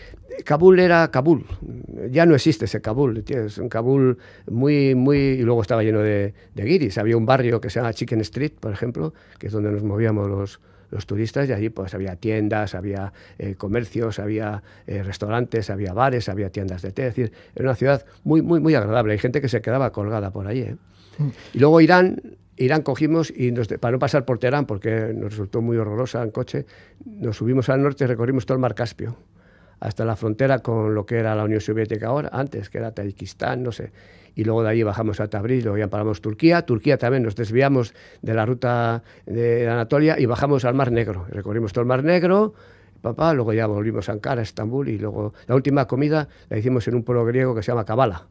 Kabul 0.43 0.79
era 0.79 1.09
Kabul, 1.09 1.45
ya 2.11 2.25
no 2.25 2.35
existe 2.35 2.65
ese 2.65 2.81
Kabul, 2.81 3.23
es 3.27 3.57
un 3.57 3.69
Kabul 3.69 4.17
muy, 4.49 4.93
muy, 4.93 5.17
y 5.17 5.41
luego 5.41 5.61
estaba 5.61 5.83
lleno 5.83 5.99
de, 5.99 6.33
de 6.53 6.63
guiris, 6.63 6.97
había 6.97 7.17
un 7.17 7.25
barrio 7.25 7.59
que 7.59 7.69
se 7.69 7.79
llama 7.79 7.93
Chicken 7.93 8.21
Street, 8.21 8.53
por 8.59 8.71
ejemplo, 8.71 9.13
que 9.39 9.47
es 9.47 9.53
donde 9.53 9.71
nos 9.71 9.83
movíamos 9.83 10.27
los, 10.27 10.59
los 10.91 11.05
turistas 11.05 11.49
y 11.49 11.53
allí 11.53 11.69
pues 11.69 11.93
había 11.93 12.15
tiendas, 12.15 12.75
había 12.75 13.13
eh, 13.37 13.55
comercios, 13.55 14.19
había 14.19 14.63
eh, 14.85 15.03
restaurantes, 15.03 15.69
había 15.69 15.93
bares, 15.93 16.29
había 16.29 16.49
tiendas 16.49 16.81
de 16.81 16.91
té, 16.91 17.07
es 17.07 17.15
decir, 17.15 17.33
era 17.55 17.65
una 17.65 17.75
ciudad 17.75 18.05
muy, 18.23 18.41
muy, 18.41 18.59
muy 18.59 18.75
agradable, 18.75 19.13
hay 19.13 19.19
gente 19.19 19.41
que 19.41 19.49
se 19.49 19.61
quedaba 19.61 19.91
colgada 19.91 20.31
por 20.31 20.47
allí. 20.47 20.65
Mm. 21.17 21.29
Y 21.53 21.59
luego 21.59 21.81
Irán, 21.81 22.21
Irán 22.55 22.81
cogimos 22.81 23.31
y 23.35 23.51
nos, 23.51 23.67
para 23.67 23.91
no 23.91 23.99
pasar 23.99 24.25
por 24.25 24.39
Teherán, 24.39 24.65
porque 24.65 25.13
nos 25.15 25.31
resultó 25.31 25.61
muy 25.61 25.77
horrorosa 25.77 26.23
en 26.23 26.31
coche, 26.31 26.65
nos 27.05 27.37
subimos 27.37 27.69
al 27.69 27.81
norte 27.81 28.03
y 28.03 28.07
recorrimos 28.07 28.45
todo 28.45 28.55
el 28.55 28.61
mar 28.61 28.75
Caspio 28.75 29.17
hasta 29.79 30.05
la 30.05 30.15
frontera 30.15 30.59
con 30.59 30.95
lo 30.95 31.05
que 31.05 31.17
era 31.17 31.35
la 31.35 31.43
Unión 31.43 31.61
Soviética 31.61 32.07
ahora, 32.07 32.29
antes, 32.31 32.69
que 32.69 32.77
era 32.79 32.91
Tayikistán, 32.91 33.63
no 33.63 33.71
sé. 33.71 33.91
Y 34.35 34.43
luego 34.43 34.63
de 34.63 34.69
allí 34.69 34.83
bajamos 34.83 35.19
a 35.19 35.29
Tabriz, 35.29 35.63
luego 35.63 35.77
ya 35.77 35.87
paramos 35.87 36.21
Turquía. 36.21 36.63
Turquía 36.63 36.97
también 36.97 37.23
nos 37.23 37.35
desviamos 37.35 37.93
de 38.21 38.33
la 38.33 38.45
ruta 38.45 39.03
de 39.25 39.67
Anatolia 39.67 40.19
y 40.19 40.25
bajamos 40.27 40.63
al 40.63 40.75
Mar 40.75 40.91
Negro. 40.91 41.25
Recorrimos 41.29 41.73
todo 41.73 41.81
el 41.81 41.87
Mar 41.87 42.03
Negro, 42.03 42.53
papá, 43.01 43.33
luego 43.33 43.53
ya 43.53 43.65
volvimos 43.65 44.09
a 44.09 44.11
Ankara, 44.11 44.41
Estambul, 44.41 44.89
y 44.89 44.99
luego 44.99 45.33
la 45.47 45.55
última 45.55 45.87
comida 45.87 46.27
la 46.49 46.57
hicimos 46.57 46.87
en 46.87 46.95
un 46.95 47.03
pueblo 47.03 47.25
griego 47.25 47.55
que 47.55 47.63
se 47.63 47.71
llama 47.71 47.85
Kabala. 47.85 48.27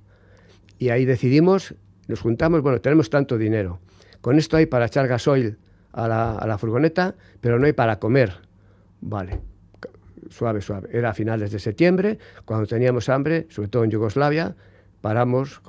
Y 0.78 0.90
ahí 0.90 1.04
decidimos, 1.04 1.74
nos 2.06 2.20
juntamos, 2.20 2.62
bueno, 2.62 2.80
tenemos 2.80 3.10
tanto 3.10 3.36
dinero. 3.36 3.80
Con 4.20 4.38
esto 4.38 4.56
hay 4.56 4.66
para 4.66 4.86
echar 4.86 5.08
gasoil 5.08 5.58
a 5.92 6.06
la, 6.06 6.36
a 6.36 6.46
la 6.46 6.58
furgoneta, 6.58 7.16
pero 7.40 7.58
no 7.58 7.66
hay 7.66 7.72
para 7.72 7.98
comer. 7.98 8.32
Vale, 9.00 9.40
suave, 10.30 10.60
suave. 10.60 10.88
Era 10.92 11.10
a 11.10 11.14
finales 11.14 11.50
de 11.50 11.58
septiembre, 11.58 12.18
cuando 12.44 12.66
teníamos 12.66 13.08
hambre, 13.08 13.46
sobre 13.50 13.68
todo 13.68 13.84
en 13.84 13.90
Yugoslavia, 13.90 14.54
paramos, 15.00 15.60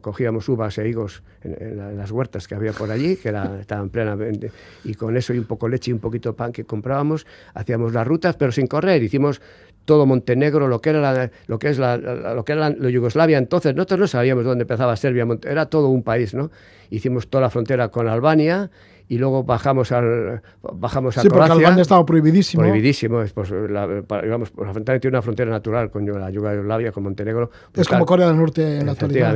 cogíamos 0.00 0.48
uvas 0.48 0.76
e 0.78 0.88
higos 0.88 1.22
en, 1.42 1.96
las 1.96 2.10
huertas 2.10 2.48
que 2.48 2.56
había 2.56 2.72
por 2.72 2.90
allí, 2.90 3.14
que 3.14 3.28
era, 3.28 3.60
estaban 3.60 3.88
plenamente, 3.88 4.50
y 4.84 4.94
con 4.94 5.16
eso 5.16 5.32
y 5.32 5.38
un 5.38 5.44
poco 5.44 5.68
leche 5.68 5.90
y 5.90 5.94
un 5.94 6.00
poquito 6.00 6.34
pan 6.34 6.50
que 6.50 6.64
comprábamos, 6.64 7.24
hacíamos 7.54 7.92
las 7.92 8.04
rutas, 8.04 8.36
pero 8.36 8.50
sin 8.50 8.66
correr, 8.66 9.00
hicimos 9.02 9.40
todo 9.84 10.06
Montenegro, 10.06 10.66
lo 10.66 10.80
que 10.80 10.90
era 10.90 11.30
lo 11.46 11.58
que 11.58 11.68
es 11.68 11.78
la, 11.78 11.96
lo 11.98 12.44
que 12.44 12.52
era 12.52 12.70
la, 12.70 12.90
Yugoslavia 12.90 13.38
entonces, 13.38 13.74
nosotros 13.76 14.00
no 14.00 14.06
sabíamos 14.08 14.44
dónde 14.44 14.62
empezaba 14.62 14.96
Serbia, 14.96 15.24
era 15.44 15.66
todo 15.66 15.88
un 15.88 16.02
país, 16.02 16.34
¿no? 16.34 16.50
Hicimos 16.90 17.28
toda 17.28 17.42
la 17.42 17.50
frontera 17.50 17.90
con 17.90 18.08
Albania 18.08 18.70
y 19.10 19.18
luego 19.18 19.42
bajamos 19.42 19.90
al 19.90 20.40
bajamos 20.62 21.18
a 21.18 21.22
sí, 21.22 21.28
porque 21.28 21.50
Albania 21.50 21.82
estaba 21.82 22.06
prohibidísimo. 22.06 22.62
Prohibidísimo, 22.62 23.22
es, 23.22 23.32
pues, 23.32 23.50
la, 23.50 23.88
digamos, 24.22 24.52
pues, 24.52 24.72
tiene 24.84 25.08
una 25.08 25.20
frontera 25.20 25.50
natural 25.50 25.90
con 25.90 26.06
la 26.06 26.30
Yugoslavia, 26.30 26.92
con 26.92 27.02
Montenegro. 27.02 27.50
Pues, 27.72 27.88
es 27.88 27.88
como 27.88 28.06
Corea 28.06 28.28
del 28.28 28.36
Norte 28.36 28.78
en 28.78 28.86
la 28.86 28.92
actualidad. 28.92 29.34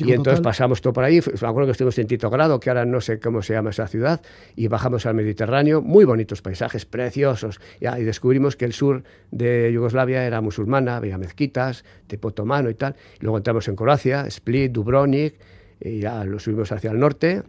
y 0.00 0.12
entonces 0.12 0.42
pasamos 0.42 0.82
todo 0.82 0.92
por 0.92 1.04
ahí, 1.04 1.22
me 1.40 1.48
acuerdo 1.48 1.64
que 1.64 1.72
estuvimos 1.72 1.98
en 1.98 2.08
Tito 2.08 2.28
Grado, 2.28 2.60
que 2.60 2.68
ahora 2.68 2.84
no 2.84 3.00
sé 3.00 3.18
cómo 3.18 3.40
se 3.40 3.54
llama 3.54 3.70
esa 3.70 3.88
ciudad, 3.88 4.20
y 4.54 4.68
bajamos 4.68 5.06
al 5.06 5.14
Mediterráneo, 5.14 5.80
muy 5.80 6.04
bonitos 6.04 6.42
paisajes, 6.42 6.84
preciosos, 6.84 7.58
y 7.80 8.02
descubrimos 8.04 8.54
que 8.54 8.66
el 8.66 8.74
sur 8.74 9.02
de 9.30 9.72
Yugoslavia 9.72 10.26
era 10.26 10.42
musulmana, 10.42 10.98
había 10.98 11.16
mezquitas, 11.16 11.86
tipo 12.06 12.28
otomano 12.28 12.68
y 12.68 12.74
tal. 12.74 12.96
Y 13.18 13.24
luego 13.24 13.38
entramos 13.38 13.66
en 13.68 13.76
Croacia, 13.76 14.26
Split, 14.26 14.72
Dubrovnik, 14.72 15.36
y 15.80 16.00
ya 16.00 16.22
lo 16.24 16.38
subimos 16.38 16.70
hacia 16.70 16.90
el 16.90 16.98
norte, 16.98 17.42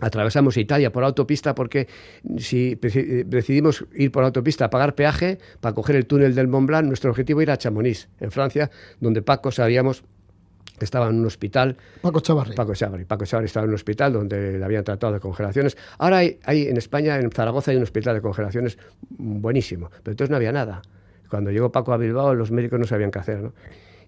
atravesamos 0.00 0.56
Italia 0.56 0.92
por 0.92 1.04
autopista 1.04 1.54
porque 1.54 1.88
si 2.38 2.74
decidimos 2.74 3.84
ir 3.94 4.10
por 4.10 4.24
autopista 4.24 4.66
a 4.66 4.70
pagar 4.70 4.94
peaje 4.94 5.38
para 5.60 5.74
coger 5.74 5.96
el 5.96 6.06
túnel 6.06 6.34
del 6.34 6.48
Mont 6.48 6.66
Blanc, 6.66 6.86
nuestro 6.86 7.10
objetivo 7.10 7.40
era 7.40 7.56
Chamonix, 7.56 8.08
en 8.20 8.30
Francia, 8.30 8.70
donde 9.00 9.22
Paco 9.22 9.50
sabíamos 9.50 10.04
que 10.78 10.84
estaba 10.86 11.08
en 11.08 11.16
un 11.16 11.26
hospital. 11.26 11.76
Paco 12.00 12.20
Chavarri. 12.20 12.54
Paco 12.54 12.74
Chavarri. 12.74 13.04
Paco 13.04 13.26
Chavarri 13.26 13.46
estaba 13.46 13.64
en 13.64 13.70
un 13.70 13.74
hospital 13.74 14.14
donde 14.14 14.58
le 14.58 14.64
habían 14.64 14.82
tratado 14.82 15.12
de 15.12 15.20
congelaciones. 15.20 15.76
Ahora 15.98 16.18
hay, 16.18 16.40
hay, 16.44 16.68
en 16.68 16.78
España, 16.78 17.16
en 17.16 17.30
Zaragoza, 17.30 17.70
hay 17.70 17.76
un 17.76 17.82
hospital 17.82 18.14
de 18.14 18.22
congelaciones 18.22 18.78
buenísimo, 19.10 19.90
pero 20.02 20.12
entonces 20.12 20.30
no 20.30 20.36
había 20.36 20.52
nada. 20.52 20.80
Cuando 21.28 21.50
llegó 21.50 21.70
Paco 21.70 21.92
a 21.92 21.98
Bilbao, 21.98 22.34
los 22.34 22.50
médicos 22.50 22.80
no 22.80 22.86
sabían 22.86 23.10
qué 23.10 23.18
hacer. 23.18 23.42
¿no? 23.42 23.52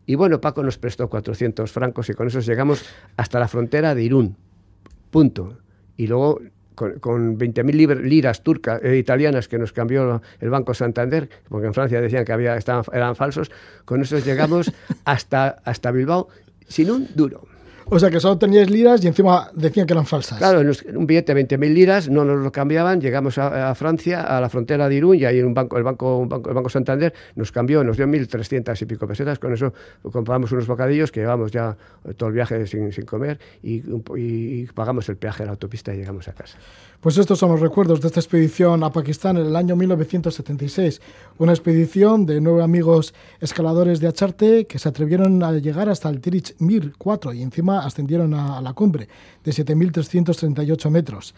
Y 0.07 0.15
bueno, 0.15 0.41
Paco 0.41 0.63
nos 0.63 0.79
prestó 0.79 1.11
400 1.11 1.71
francos 1.71 2.09
y 2.09 2.15
con 2.15 2.27
eso 2.27 2.41
llegamos 2.41 2.85
hasta 3.19 3.39
la 3.39 3.49
frontera 3.49 3.95
de 3.95 4.03
Irún. 4.03 4.37
Punto 5.11 5.59
y 5.97 6.07
luego 6.07 6.41
con, 6.75 6.99
con 7.01 7.39
20.000 7.39 8.03
liras 8.03 8.43
turcas, 8.43 8.81
eh, 8.83 8.97
italianas 8.97 9.49
que 9.49 9.59
nos 9.59 9.73
cambió 9.73 10.23
el 10.41 10.51
Banco 10.51 10.75
Santander, 10.75 11.29
porque 11.49 11.67
en 11.67 11.75
Francia 11.75 12.01
decían 12.01 12.25
que 12.25 12.33
había, 12.33 12.57
estaban, 12.57 12.85
eran 12.93 13.17
falsos, 13.17 13.51
con 13.85 14.03
eso 14.03 14.19
llegamos 14.19 14.73
hasta, 15.05 15.61
hasta 15.65 15.91
Bilbao 15.91 16.29
sin 16.67 16.91
un 16.91 17.09
duro. 17.15 17.52
O 17.87 17.99
sea 17.99 18.11
que 18.11 18.21
solo 18.21 18.39
teníais 18.39 18.71
liras 18.71 19.05
y 19.05 19.09
encima 19.09 19.51
decían 19.55 19.87
que 19.87 19.93
eran 19.93 20.07
falsas. 20.07 20.39
Claro, 20.39 20.61
un 20.95 21.07
billete 21.07 21.35
de 21.35 21.47
20.000 21.47 21.73
liras, 21.73 22.09
no 22.09 22.25
nos 22.25 22.41
lo 22.41 22.53
cambiaban, 22.53 23.01
llegamos 23.01 23.39
a, 23.39 23.75
Francia, 23.75 24.23
a 24.23 24.41
la 24.41 24.49
frontera 24.49 24.89
de 24.89 24.95
Irún, 24.95 25.17
y 25.17 25.25
ahí 25.25 25.41
un 25.43 25.55
banco, 25.55 25.77
el, 25.79 25.85
banco, 25.85 26.27
banco, 26.27 26.49
el 26.49 26.55
Banco 26.55 26.69
Santander 26.69 27.13
nos 27.35 27.53
cambió, 27.53 27.85
nos 27.85 27.97
dio 27.97 28.07
1.300 28.07 28.81
y 28.81 28.85
pico 28.87 29.07
pesetas, 29.07 29.39
con 29.39 29.53
eso 29.53 29.73
compramos 30.11 30.53
unos 30.53 30.67
bocadillos 30.67 31.13
que 31.13 31.21
llevamos 31.21 31.51
ya 31.51 31.77
todo 32.17 32.29
el 32.29 32.35
viaje 32.35 32.67
sin, 32.67 32.93
sin 32.93 33.05
comer 33.05 33.39
y, 33.63 33.83
y, 34.17 34.67
pagamos 34.67 35.09
el 35.09 35.17
peaje 35.17 35.43
de 35.43 35.47
la 35.47 35.53
autopista 35.53 35.95
y 35.95 35.99
llegamos 35.99 36.29
a 36.29 36.33
casa. 36.33 36.59
Pues 37.03 37.19
estos 37.19 37.41
son 37.41 37.51
los 37.51 37.59
recuerdos 37.59 38.01
de 38.01 38.07
esta 38.07 38.21
expedición 38.21 38.85
a 38.85 38.93
Pakistán 38.93 39.37
en 39.37 39.47
el 39.47 39.57
año 39.57 39.75
1976, 39.75 41.01
una 41.39 41.51
expedición 41.51 42.27
de 42.27 42.41
nueve 42.41 42.63
amigos 42.63 43.13
escaladores 43.41 43.99
de 43.99 44.07
Acharte 44.07 44.69
que 44.69 44.79
se 44.79 44.89
atrevieron 44.89 45.43
a 45.43 45.51
llegar 45.51 45.89
hasta 45.89 46.09
el 46.09 46.21
Tirich 46.21 46.55
Mir 46.61 46.93
4 46.97 47.33
y 47.33 47.43
encima 47.43 47.85
ascendieron 47.85 48.35
a, 48.35 48.61
la 48.61 48.73
cumbre 48.73 49.09
de 49.43 49.51
7.338 49.51 50.91
metros. 50.91 51.35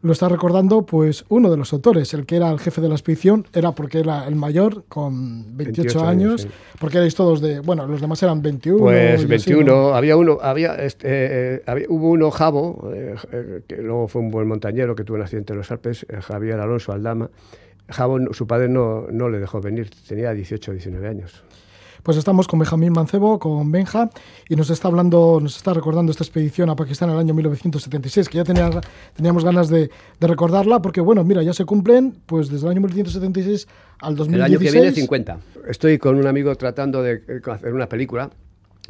Lo 0.00 0.12
está 0.12 0.28
recordando 0.28 0.86
pues 0.86 1.24
uno 1.28 1.50
de 1.50 1.56
los 1.56 1.72
autores, 1.72 2.14
el 2.14 2.24
que 2.24 2.36
era 2.36 2.50
el 2.50 2.60
jefe 2.60 2.80
de 2.80 2.88
la 2.88 2.94
expedición, 2.94 3.46
era 3.52 3.72
porque 3.72 3.98
era 3.98 4.28
el 4.28 4.36
mayor, 4.36 4.84
con 4.88 5.56
28, 5.56 6.06
años, 6.06 6.46
porque 6.78 6.98
erais 6.98 7.16
todos 7.16 7.40
de, 7.40 7.58
bueno, 7.58 7.84
los 7.86 8.00
demás 8.00 8.22
eran 8.22 8.40
21. 8.40 8.78
Pues 8.78 9.26
21, 9.26 9.94
había 9.94 10.16
uno, 10.16 10.38
había, 10.40 10.76
este, 10.76 11.56
eh, 11.56 11.86
hubo 11.88 12.10
uno, 12.10 12.30
Javo, 12.30 12.92
eh, 12.94 13.16
eh, 13.32 13.62
que 13.66 13.78
luego 13.78 14.06
fue 14.06 14.22
un 14.22 14.30
buen 14.30 14.46
montañero 14.46 14.94
que 14.94 15.02
tuvo 15.02 15.16
un 15.16 15.22
accidente 15.22 15.52
en 15.52 15.58
los 15.58 15.70
Alpes, 15.72 16.06
Javier 16.20 16.60
Alonso 16.60 16.92
Aldama. 16.92 17.30
Javo, 17.88 18.32
su 18.32 18.46
padre 18.46 18.68
no, 18.68 19.06
no 19.10 19.28
le 19.28 19.40
dejó 19.40 19.60
venir, 19.60 19.90
tenía 20.06 20.32
18 20.32 20.70
o 20.70 20.74
19 20.74 21.08
años. 21.08 21.42
Pues 22.08 22.16
estamos 22.16 22.48
con 22.48 22.58
Benjamín 22.58 22.94
Mancebo, 22.94 23.38
con 23.38 23.70
Benja, 23.70 24.08
y 24.48 24.56
nos 24.56 24.70
está 24.70 24.88
hablando, 24.88 25.40
nos 25.42 25.58
está 25.58 25.74
recordando 25.74 26.10
esta 26.10 26.24
expedición 26.24 26.70
a 26.70 26.74
Pakistán 26.74 27.10
en 27.10 27.16
el 27.16 27.20
año 27.20 27.34
1976, 27.34 28.30
que 28.30 28.38
ya 28.38 28.44
tenía, 28.44 28.70
teníamos 29.14 29.44
ganas 29.44 29.68
de, 29.68 29.90
recordarla, 30.18 30.80
porque 30.80 31.02
bueno, 31.02 31.22
mira, 31.22 31.42
ya 31.42 31.52
se 31.52 31.66
cumplen, 31.66 32.16
pues 32.24 32.48
desde 32.48 32.64
el 32.64 32.70
año 32.70 32.80
1976 32.80 33.68
al 33.98 34.16
2016. 34.16 34.34
El 34.34 34.42
año 34.42 34.58
que 34.58 34.70
viene 34.70 34.90
50. 34.90 35.38
Estoy 35.68 35.98
con 35.98 36.16
un 36.16 36.26
amigo 36.26 36.56
tratando 36.56 37.02
de 37.02 37.20
hacer 37.44 37.74
una 37.74 37.90
película 37.90 38.30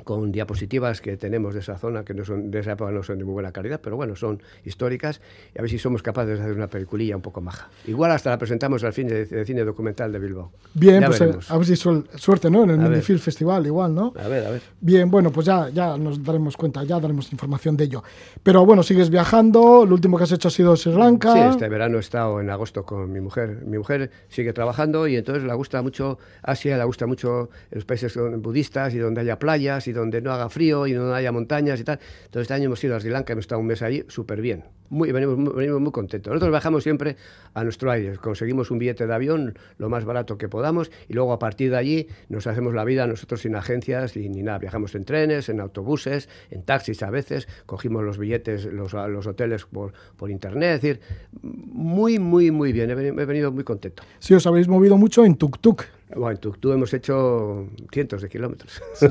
con 0.04 0.32
diapositivas 0.32 1.00
que 1.00 1.16
tenemos 1.16 1.54
de 1.54 1.60
esa 1.60 1.78
zona, 1.78 2.04
que 2.04 2.14
no 2.14 2.24
son, 2.24 2.50
de 2.50 2.60
esa 2.60 2.72
época 2.72 2.90
no 2.90 3.02
son 3.02 3.18
de 3.18 3.24
muy 3.24 3.34
buena 3.34 3.52
calidad, 3.52 3.80
pero 3.82 3.96
bueno, 3.96 4.16
son 4.16 4.42
históricas, 4.64 5.20
y 5.54 5.58
a 5.58 5.62
ver 5.62 5.70
si 5.70 5.78
somos 5.78 6.02
capaces 6.02 6.38
de 6.38 6.44
hacer 6.44 6.56
una 6.56 6.68
peliculilla 6.68 7.16
un 7.16 7.22
poco 7.22 7.40
maja. 7.40 7.68
Igual 7.86 8.12
hasta 8.12 8.30
la 8.30 8.38
presentamos 8.38 8.84
al 8.84 8.92
fin 8.92 9.08
de, 9.08 9.44
cine 9.44 9.64
documental 9.64 10.12
de 10.12 10.18
Bilbao. 10.18 10.52
Bien, 10.74 11.04
pues 11.04 11.20
eh, 11.20 11.30
a 11.48 11.56
ver 11.56 11.66
si 11.66 11.76
suerte, 11.76 12.50
¿no? 12.50 12.64
En 12.64 12.80
el 12.80 13.02
Film 13.02 13.18
Festival 13.18 13.66
igual, 13.66 13.94
¿no? 13.94 14.12
A 14.18 14.28
ver, 14.28 14.46
a 14.46 14.50
ver. 14.50 14.62
Bien, 14.80 15.10
bueno, 15.10 15.30
pues 15.30 15.46
ya, 15.46 15.68
ya 15.70 15.96
nos 15.96 16.22
daremos 16.22 16.56
cuenta, 16.56 16.84
ya 16.84 17.00
daremos 17.00 17.32
información 17.32 17.76
de 17.76 17.84
ello. 17.84 18.02
Pero 18.42 18.64
bueno, 18.64 18.82
sigues 18.82 19.10
viajando, 19.10 19.84
lo 19.84 19.94
último 19.94 20.16
que 20.16 20.24
has 20.24 20.32
hecho 20.32 20.48
ha 20.48 20.50
sido 20.50 20.76
Sri 20.76 20.92
Lanka. 20.92 21.32
Sí, 21.32 21.40
este 21.40 21.68
verano 21.68 21.96
he 21.96 22.00
estado 22.00 22.40
en 22.40 22.50
agosto 22.50 22.84
con 22.84 23.12
mi 23.12 23.20
mujer. 23.20 23.62
Mi 23.66 23.78
mujer 23.78 24.10
sigue 24.28 24.52
trabajando 24.52 25.08
y 25.08 25.16
entonces 25.16 25.44
le 25.44 25.54
gusta 25.54 25.82
mucho 25.82 26.18
Asia, 26.42 26.78
le 26.78 26.84
gusta 26.84 27.06
mucho 27.06 27.50
los 27.70 27.84
países 27.84 28.18
budistas 28.38 28.94
y 28.94 28.98
donde 28.98 29.20
haya 29.22 29.38
playas 29.38 29.87
y 29.88 29.92
donde 29.92 30.20
no 30.20 30.32
haga 30.32 30.48
frío 30.48 30.86
y 30.86 30.92
no 30.92 31.12
haya 31.14 31.32
montañas 31.32 31.80
y 31.80 31.84
tal. 31.84 31.98
Entonces 32.24 32.42
este 32.42 32.54
año 32.54 32.66
hemos 32.66 32.82
ido 32.84 32.96
a 32.96 33.00
Sri 33.00 33.10
Lanka, 33.10 33.32
hemos 33.32 33.44
estado 33.44 33.60
un 33.60 33.66
mes 33.66 33.82
allí 33.82 34.04
súper 34.08 34.40
bien. 34.40 34.64
Muy, 34.90 35.12
venimos, 35.12 35.36
muy, 35.36 35.52
venimos 35.52 35.80
muy 35.80 35.92
contentos. 35.92 36.30
Nosotros 36.30 36.50
viajamos 36.50 36.82
siempre 36.82 37.16
a 37.52 37.62
nuestro 37.62 37.90
aire, 37.90 38.16
conseguimos 38.16 38.70
un 38.70 38.78
billete 38.78 39.06
de 39.06 39.14
avión 39.14 39.58
lo 39.76 39.88
más 39.90 40.04
barato 40.04 40.38
que 40.38 40.48
podamos 40.48 40.90
y 41.08 41.14
luego 41.14 41.32
a 41.32 41.38
partir 41.38 41.70
de 41.70 41.76
allí 41.76 42.08
nos 42.28 42.46
hacemos 42.46 42.74
la 42.74 42.84
vida 42.84 43.06
nosotros 43.06 43.42
sin 43.42 43.54
agencias 43.54 44.16
ni 44.16 44.42
nada. 44.42 44.58
Viajamos 44.58 44.94
en 44.94 45.04
trenes, 45.04 45.48
en 45.48 45.60
autobuses, 45.60 46.28
en 46.50 46.62
taxis 46.62 47.02
a 47.02 47.10
veces, 47.10 47.48
cogimos 47.66 48.04
los 48.04 48.18
billetes, 48.18 48.64
los, 48.66 48.92
los 48.92 49.26
hoteles 49.26 49.64
por, 49.64 49.92
por 50.16 50.30
internet. 50.30 50.76
Es 50.76 50.82
decir, 50.82 51.00
muy, 51.42 52.18
muy, 52.18 52.50
muy 52.50 52.72
bien. 52.72 52.90
He 52.90 52.94
venido 52.94 53.52
muy 53.52 53.64
contento. 53.64 54.02
Sí, 54.18 54.34
os 54.34 54.46
habéis 54.46 54.68
movido 54.68 54.96
mucho 54.96 55.24
en 55.24 55.36
tuk-tuk. 55.36 55.84
Bueno, 56.10 56.30
en 56.30 56.36
Tuktu 56.38 56.72
hemos 56.72 56.92
hecho 56.94 57.68
cientos 57.92 58.22
de 58.22 58.28
kilómetros. 58.28 58.80
Sí. 58.94 59.06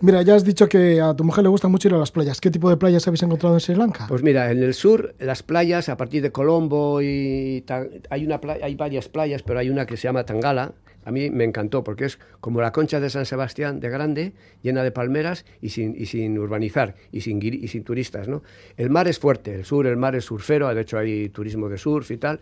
Mira, 0.00 0.22
ya 0.22 0.34
has 0.34 0.44
dicho 0.44 0.68
que 0.68 1.00
a 1.00 1.14
tu 1.14 1.24
mujer 1.24 1.44
le 1.44 1.48
gusta 1.48 1.68
mucho 1.68 1.88
ir 1.88 1.94
a 1.94 1.98
las 1.98 2.10
playas. 2.10 2.40
¿Qué 2.40 2.50
tipo 2.50 2.68
de 2.68 2.76
playas 2.76 3.06
habéis 3.06 3.22
encontrado 3.22 3.54
en 3.54 3.60
Sri 3.60 3.74
Lanka? 3.74 4.06
Pues 4.08 4.22
mira, 4.22 4.50
en 4.50 4.62
el 4.62 4.74
sur, 4.74 5.14
las 5.18 5.42
playas, 5.42 5.88
a 5.88 5.96
partir 5.96 6.22
de 6.22 6.32
Colombo 6.32 7.00
y 7.02 7.64
hay, 8.10 8.26
una 8.26 8.40
playa, 8.40 8.64
hay 8.64 8.74
varias 8.74 9.08
playas, 9.08 9.42
pero 9.42 9.60
hay 9.60 9.70
una 9.70 9.86
que 9.86 9.96
se 9.96 10.04
llama 10.04 10.24
Tangala. 10.24 10.72
A 11.04 11.12
mí 11.12 11.30
me 11.30 11.44
encantó 11.44 11.82
porque 11.82 12.04
es 12.04 12.18
como 12.40 12.60
la 12.60 12.72
concha 12.72 13.00
de 13.00 13.08
San 13.08 13.24
Sebastián 13.24 13.80
de 13.80 13.88
grande, 13.88 14.32
llena 14.62 14.82
de 14.82 14.90
palmeras 14.90 15.46
y 15.62 15.70
sin, 15.70 15.94
y 15.96 16.06
sin 16.06 16.38
urbanizar 16.38 16.94
y 17.10 17.22
sin, 17.22 17.40
y 17.42 17.68
sin 17.68 17.84
turistas. 17.84 18.28
¿no? 18.28 18.42
El 18.76 18.90
mar 18.90 19.08
es 19.08 19.18
fuerte, 19.18 19.54
el 19.54 19.64
sur, 19.64 19.86
el 19.86 19.96
mar 19.96 20.14
es 20.14 20.26
surfero, 20.26 20.72
de 20.74 20.80
hecho 20.80 20.98
hay 20.98 21.30
turismo 21.30 21.68
de 21.68 21.78
surf 21.78 22.10
y 22.10 22.18
tal 22.18 22.40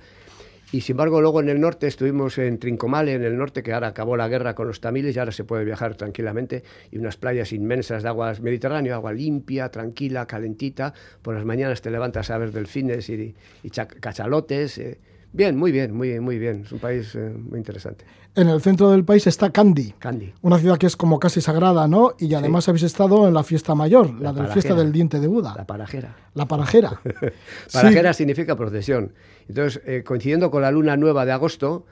y 0.71 0.83
sin 0.83 0.95
embargo, 0.95 1.21
luego 1.21 1.41
en 1.41 1.49
el 1.49 1.61
norte 1.61 1.87
estuvimos 1.87 2.37
en 2.39 2.59
Trincomale, 2.59 3.15
en 3.15 3.25
el 3.25 3.37
norte, 3.39 3.63
que 3.63 3.73
ahora 3.73 3.89
acabó 3.89 4.17
la 4.17 4.29
guerra 4.29 4.55
con 4.55 4.67
los 4.67 4.81
tamiles 4.81 5.17
y 5.17 5.19
ahora 5.19 5.33
se 5.33 5.45
puede 5.45 5.65
viajar 5.65 5.95
tranquilamente. 5.95 6.63
Y 6.91 6.99
unas 6.99 7.17
playas 7.17 7.53
inmensas 7.53 8.03
de 8.03 8.09
aguas 8.11 8.41
mediterráneo, 8.41 8.95
agua 8.95 9.13
limpia, 9.13 9.71
tranquila, 9.71 10.27
calentita. 10.27 10.93
Por 11.23 11.35
las 11.35 11.45
mañanas 11.45 11.81
te 11.81 11.91
levantas 11.91 12.31
a 12.31 12.39
ver 12.39 12.53
delfines 12.53 13.09
y, 13.09 13.35
y 13.63 13.71
cachalotes. 13.71 14.79
Eh, 14.79 14.99
Bien, 15.33 15.57
muy 15.57 15.73
bien, 15.73 15.95
muy, 15.95 16.19
muy 16.21 16.39
bien. 16.39 16.63
Es 16.63 16.73
un 16.73 16.79
país 16.79 17.15
eh, 17.15 17.31
muy 17.31 17.59
interesante. 17.59 18.05
En 18.39 18.49
el 18.49 18.61
centro 18.61 18.93
del 18.93 19.05
país 19.05 19.27
está 19.27 19.51
Kandy, 19.51 19.95
Kandy. 19.99 20.33
una 20.43 20.61
ciudad 20.61 20.79
que 20.79 20.87
es 20.87 20.97
como 20.97 21.19
casi 21.19 21.41
sagrada, 21.41 21.89
¿no? 21.89 22.15
Y 22.21 22.33
además 22.35 22.67
sí. 22.67 22.71
habéis 22.71 22.85
estado 22.85 23.27
en 23.27 23.35
la 23.35 23.43
fiesta 23.43 23.75
mayor, 23.75 24.15
la, 24.15 24.31
la 24.31 24.33
de 24.33 24.43
la 24.43 24.49
fiesta 24.53 24.77
del 24.77 24.93
diente 24.93 25.19
de 25.19 25.27
Buda. 25.27 25.55
La 25.57 25.67
parajera. 25.67 26.15
La 26.35 26.47
parajera. 26.47 27.01
parajera 27.73 28.13
sí. 28.13 28.19
significa 28.19 28.55
procesión. 28.55 29.13
Entonces, 29.49 29.83
eh, 29.87 30.05
coincidiendo 30.05 30.53
con 30.53 30.63
la 30.63 30.71
luna 30.71 30.97
nueva 30.97 31.27
de 31.27 31.33
agosto, 31.33 31.85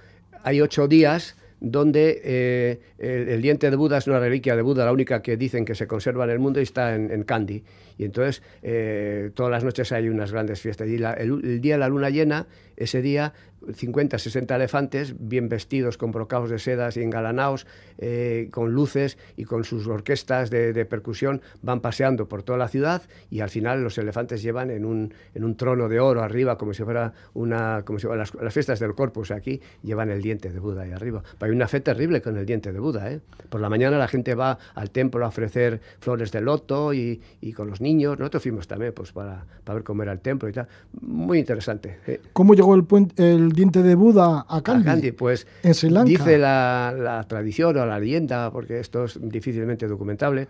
hay 0.44 0.60
ocho 0.60 0.86
días 0.86 1.34
donde 1.58 2.20
eh, 2.22 2.80
el, 2.98 3.28
el, 3.28 3.42
diente 3.42 3.68
de 3.68 3.76
Buda 3.76 3.98
es 3.98 4.06
una 4.06 4.20
reliquia 4.20 4.54
de 4.54 4.62
Buda, 4.62 4.84
la 4.84 4.92
única 4.92 5.22
que 5.22 5.36
dicen 5.36 5.64
que 5.64 5.74
se 5.74 5.88
conserva 5.88 6.24
en 6.24 6.30
el 6.30 6.38
mundo 6.38 6.60
y 6.60 6.62
está 6.62 6.94
en, 6.94 7.10
en 7.10 7.24
Kandy. 7.24 7.64
Y 7.98 8.04
entonces 8.04 8.42
eh, 8.62 9.30
todas 9.34 9.50
las 9.50 9.64
noches 9.64 9.90
hay 9.90 10.08
unas 10.08 10.30
grandes 10.30 10.60
fiestas. 10.60 10.86
Y 10.88 10.98
la, 10.98 11.14
el, 11.14 11.44
el, 11.44 11.60
día 11.60 11.74
de 11.74 11.80
la 11.80 11.88
luna 11.88 12.10
llena, 12.10 12.46
ese 12.76 13.00
día, 13.02 13.32
50, 13.74 14.18
60 14.18 14.56
elefantes, 14.56 15.14
bien 15.18 15.48
vestidos, 15.48 15.98
con 15.98 16.12
brocados 16.12 16.50
de 16.50 16.58
sedas 16.58 16.96
y 16.96 17.02
engalanados, 17.02 17.66
eh, 17.98 18.48
con 18.50 18.72
luces 18.72 19.18
y 19.36 19.44
con 19.44 19.64
sus 19.64 19.86
orquestas 19.86 20.50
de, 20.50 20.72
de, 20.72 20.84
percusión, 20.84 21.40
van 21.62 21.80
paseando 21.80 22.28
por 22.28 22.42
toda 22.42 22.58
la 22.58 22.68
ciudad 22.68 23.02
y 23.30 23.40
al 23.40 23.50
final 23.50 23.82
los 23.82 23.98
elefantes 23.98 24.42
llevan 24.42 24.70
en 24.70 24.84
un, 24.84 25.14
en 25.34 25.44
un 25.44 25.56
trono 25.56 25.88
de 25.88 26.00
oro 26.00 26.22
arriba, 26.22 26.58
como 26.58 26.74
si 26.74 26.82
fuera 26.84 27.12
una, 27.34 27.82
como 27.84 27.98
si 27.98 28.06
las, 28.06 28.34
las, 28.34 28.54
fiestas 28.54 28.80
del 28.80 28.94
corpus 28.94 29.30
aquí, 29.30 29.60
llevan 29.82 30.10
el 30.10 30.22
diente 30.22 30.50
de 30.50 30.58
Buda 30.58 30.82
ahí 30.82 30.92
arriba. 30.92 31.22
Hay 31.40 31.50
una 31.50 31.68
fe 31.68 31.80
terrible 31.80 32.20
con 32.22 32.36
el 32.36 32.46
diente 32.46 32.72
de 32.72 32.78
Buda. 32.78 33.10
¿eh? 33.10 33.20
Por 33.48 33.60
la 33.60 33.68
mañana 33.68 33.98
la 33.98 34.08
gente 34.08 34.34
va 34.34 34.58
al 34.74 34.90
templo 34.90 35.24
a 35.24 35.28
ofrecer 35.28 35.80
flores 36.00 36.32
de 36.32 36.40
loto 36.40 36.92
y, 36.92 37.20
y 37.40 37.52
con 37.52 37.68
los 37.68 37.80
niños. 37.80 38.18
Nosotros 38.18 38.42
fuimos 38.42 38.66
también 38.66 38.92
pues, 38.92 39.12
para, 39.12 39.44
para 39.64 39.74
ver 39.76 39.84
cómo 39.84 40.02
era 40.02 40.12
el 40.12 40.20
templo 40.20 40.48
y 40.48 40.52
tal. 40.52 40.68
Muy 41.00 41.38
interesante. 41.38 41.98
¿eh? 42.06 42.20
¿Cómo 42.32 42.54
llegó 42.54 42.74
el, 42.74 42.86
el 43.16 43.52
diente 43.56 43.82
de 43.82 43.96
Buda 43.96 44.46
a 44.48 44.62
Kandy? 44.62 44.82
A 44.82 44.92
Kandy, 44.92 45.12
pues 45.12 45.48
en 45.64 45.74
Sri 45.74 45.90
Lanka. 45.90 46.08
dice 46.08 46.38
la, 46.38 46.94
la, 46.96 47.24
tradición 47.24 47.76
o 47.76 47.86
la 47.86 47.98
leyenda, 47.98 48.52
porque 48.52 48.78
esto 48.78 49.06
es 49.06 49.18
difícilmente 49.20 49.88
documentable, 49.88 50.46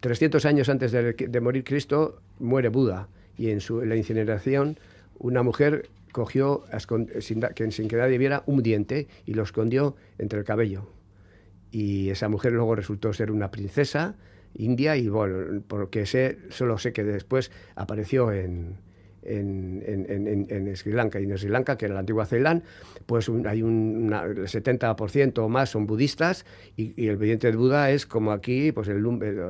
300 0.00 0.44
años 0.44 0.68
antes 0.68 0.92
de, 0.92 1.14
de 1.14 1.40
morir 1.40 1.64
Cristo 1.64 2.20
muere 2.38 2.68
Buda 2.68 3.08
y 3.38 3.50
en, 3.50 3.60
su, 3.60 3.80
en 3.80 3.88
la 3.88 3.96
incineración 3.96 4.76
una 5.18 5.42
mujer 5.42 5.88
cogió 6.12 6.64
sin, 7.20 7.40
que, 7.40 7.70
sin 7.70 7.88
que 7.88 7.96
nadie 7.96 8.18
viera 8.18 8.42
un 8.46 8.62
diente 8.62 9.08
y 9.24 9.34
lo 9.34 9.44
escondió 9.44 9.96
entre 10.18 10.40
el 10.40 10.44
cabello. 10.44 10.90
Y 11.70 12.10
esa 12.10 12.28
mujer 12.28 12.52
luego 12.52 12.74
resultó 12.74 13.12
ser 13.14 13.30
una 13.30 13.50
princesa 13.50 14.16
india 14.54 14.96
y 14.96 15.08
bueno, 15.08 15.62
porque 15.66 16.04
sé, 16.04 16.38
solo 16.50 16.76
sé 16.76 16.92
que 16.92 17.04
después 17.04 17.50
apareció 17.74 18.32
en, 18.32 18.76
en, 19.22 19.82
en, 19.86 20.06
en, 20.08 20.46
en, 20.48 20.76
Sri 20.76 20.92
Lanka. 20.92 21.20
Y 21.20 21.24
en 21.24 21.38
Sri 21.38 21.48
Lanka, 21.48 21.76
que 21.76 21.86
era 21.86 21.94
la 21.94 22.00
antigua 22.00 22.26
Ceilán, 22.26 22.62
pues 23.06 23.28
un, 23.28 23.46
hay 23.46 23.62
un 23.62 24.02
una, 24.02 24.26
70% 24.26 25.38
o 25.38 25.48
más 25.48 25.70
son 25.70 25.86
budistas 25.86 26.44
y, 26.76 27.08
el 27.08 27.18
diente 27.18 27.50
de 27.50 27.56
Buda 27.56 27.90
es 27.90 28.06
como 28.06 28.32
aquí, 28.32 28.72
pues 28.72 28.88
el, 28.88 29.02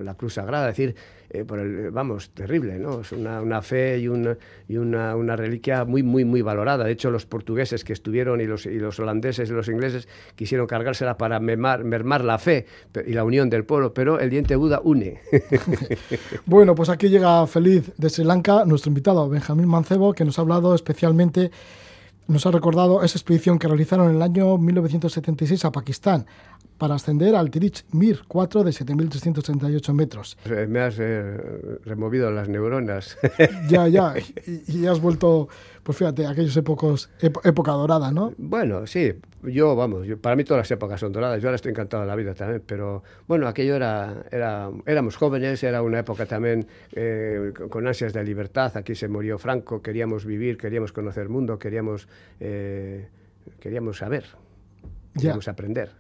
la 0.05 0.15
cruz 0.15 0.35
sagrada, 0.35 0.71
es 0.71 0.77
decir, 0.77 0.97
eh, 1.35 1.91
vamos, 1.91 2.31
terrible, 2.31 2.79
¿no? 2.79 3.01
Es 3.01 3.13
una, 3.13 3.41
una 3.41 3.63
fe 3.63 3.99
y, 3.99 4.09
un, 4.09 4.37
y 4.69 4.77
una, 4.77 5.17
una, 5.17 5.35
reliquia 5.35 5.85
muy, 5.85 6.03
muy, 6.03 6.25
muy 6.25 6.43
valorada. 6.43 6.85
De 6.85 6.93
hecho, 6.93 7.11
los 7.11 7.27
portugueses 7.27 7.85
que 7.85 7.93
estuvieron 7.93 8.41
y 8.41 8.47
los, 8.47 8.67
y 8.67 8.79
los 8.79 9.01
holandeses 9.01 9.49
y 9.49 9.53
los 9.53 9.69
ingleses 9.69 10.09
quisieron 10.35 10.67
cargársela 10.67 11.17
para 11.17 11.41
mermar, 11.41 11.85
mermar 11.85 12.25
la 12.25 12.39
fe 12.39 12.67
y 13.07 13.13
la 13.13 13.25
unión 13.25 13.49
del 13.49 13.65
pueblo, 13.65 13.95
pero 13.95 14.21
el 14.21 14.31
diente 14.31 14.57
Buda 14.57 14.81
une. 14.85 15.21
bueno, 16.47 16.75
pues 16.75 16.89
aquí 16.89 17.09
llega 17.09 17.47
feliz 17.47 17.93
de 17.97 18.11
Sri 18.11 18.25
Lanka 18.25 18.65
nuestro 18.67 18.91
invitado, 18.91 19.29
Benjamín 19.29 19.69
Mancebo, 19.69 20.13
que 20.13 20.25
nos 20.25 20.39
ha 20.39 20.43
hablado 20.43 20.75
especialmente 20.75 21.51
nos 22.29 22.47
ha 22.47 22.51
recordado 22.51 23.03
esa 23.03 23.19
expedición 23.19 23.59
que 23.59 23.69
realizaron 23.69 24.11
en 24.11 24.17
el 24.17 24.23
año 24.23 24.59
1976 24.59 25.65
a 25.65 25.73
Pakistán 25.73 26.27
para 26.79 26.97
ascender 26.97 27.37
al 27.37 27.51
Tirich 27.51 27.85
Mir 27.93 28.23
4 28.27 28.65
de 28.65 28.73
7.338 28.73 29.93
metros. 29.93 30.37
Me 30.69 30.81
has 30.81 30.97
eh, 30.99 31.79
removido 31.85 32.31
las 32.33 32.49
neuronas. 32.49 33.17
ya, 33.69 33.87
ya, 33.87 34.15
y, 34.47 34.79
y, 34.79 34.87
has 34.87 35.01
vuelto, 35.01 35.49
pues 35.83 35.99
fíjate, 35.99 36.27
aquellos 36.27 36.57
épocos, 36.57 37.11
ép 37.21 37.37
época 37.45 37.73
dorada, 37.73 38.13
¿no? 38.13 38.33
Bueno, 38.39 38.87
sí, 38.87 39.15
yo, 39.43 39.75
vamos, 39.75 40.07
yo, 40.07 40.17
para 40.17 40.37
mí 40.37 40.45
todas 40.45 40.61
las 40.61 40.71
épocas 40.71 41.01
son 41.01 41.13
doradas, 41.13 41.43
yo 41.43 41.49
ahora 41.49 41.57
estoy 41.57 41.71
encantado 41.71 42.03
de 42.03 42.09
la 42.09 42.15
vida 42.15 42.35
también, 42.35 42.63
pero 42.65 43.03
bueno, 43.27 43.49
aquello 43.49 43.75
era, 43.75 44.25
era 44.31 44.71
éramos 44.87 45.17
jóvenes, 45.17 45.63
era 45.65 45.83
una 45.83 45.99
época 45.99 46.27
también 46.27 46.67
eh, 46.93 47.53
con 47.69 47.87
ansias 47.87 48.13
de 48.13 48.23
libertad, 48.23 48.77
aquí 48.77 48.95
se 48.95 49.09
murió 49.09 49.39
Franco, 49.39 49.83
queríamos 49.83 50.25
vivir, 50.25 50.57
queríamos 50.57 50.93
conocer 50.93 51.25
el 51.25 51.29
mundo, 51.29 51.59
queríamos, 51.59 52.07
eh, 52.39 53.09
queríamos 53.59 53.99
saber, 53.99 54.25
queríamos 55.15 55.47
ya. 55.47 55.53
aprender. 55.53 55.91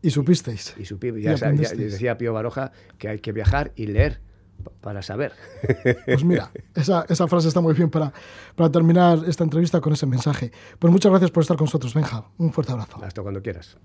¿Y 0.00 0.10
supisteis? 0.10 0.74
Y 0.78 0.86
supimos, 0.86 1.20
ya, 1.20 1.34
ya, 1.34 1.52
ya, 1.52 1.68
decía 1.74 2.16
Pío 2.16 2.32
Baroja 2.32 2.72
que 2.98 3.08
hay 3.08 3.18
que 3.18 3.32
viajar 3.32 3.72
y 3.76 3.86
leer 3.86 4.20
para 4.80 5.02
saber. 5.02 5.32
Pues 6.06 6.24
mira, 6.24 6.50
esa, 6.74 7.04
esa 7.08 7.26
frase 7.28 7.48
está 7.48 7.60
muy 7.60 7.74
bien 7.74 7.90
para, 7.90 8.12
para 8.54 8.70
terminar 8.70 9.20
esta 9.26 9.44
entrevista 9.44 9.80
con 9.80 9.92
ese 9.92 10.06
mensaje. 10.06 10.52
Pues 10.78 10.92
muchas 10.92 11.10
gracias 11.10 11.30
por 11.30 11.42
estar 11.42 11.56
con 11.56 11.66
nosotros, 11.66 11.94
Benja. 11.94 12.24
Un 12.38 12.52
fuerte 12.52 12.72
abrazo. 12.72 12.98
Hasta 13.02 13.22
cuando 13.22 13.42
quieras. 13.42 13.76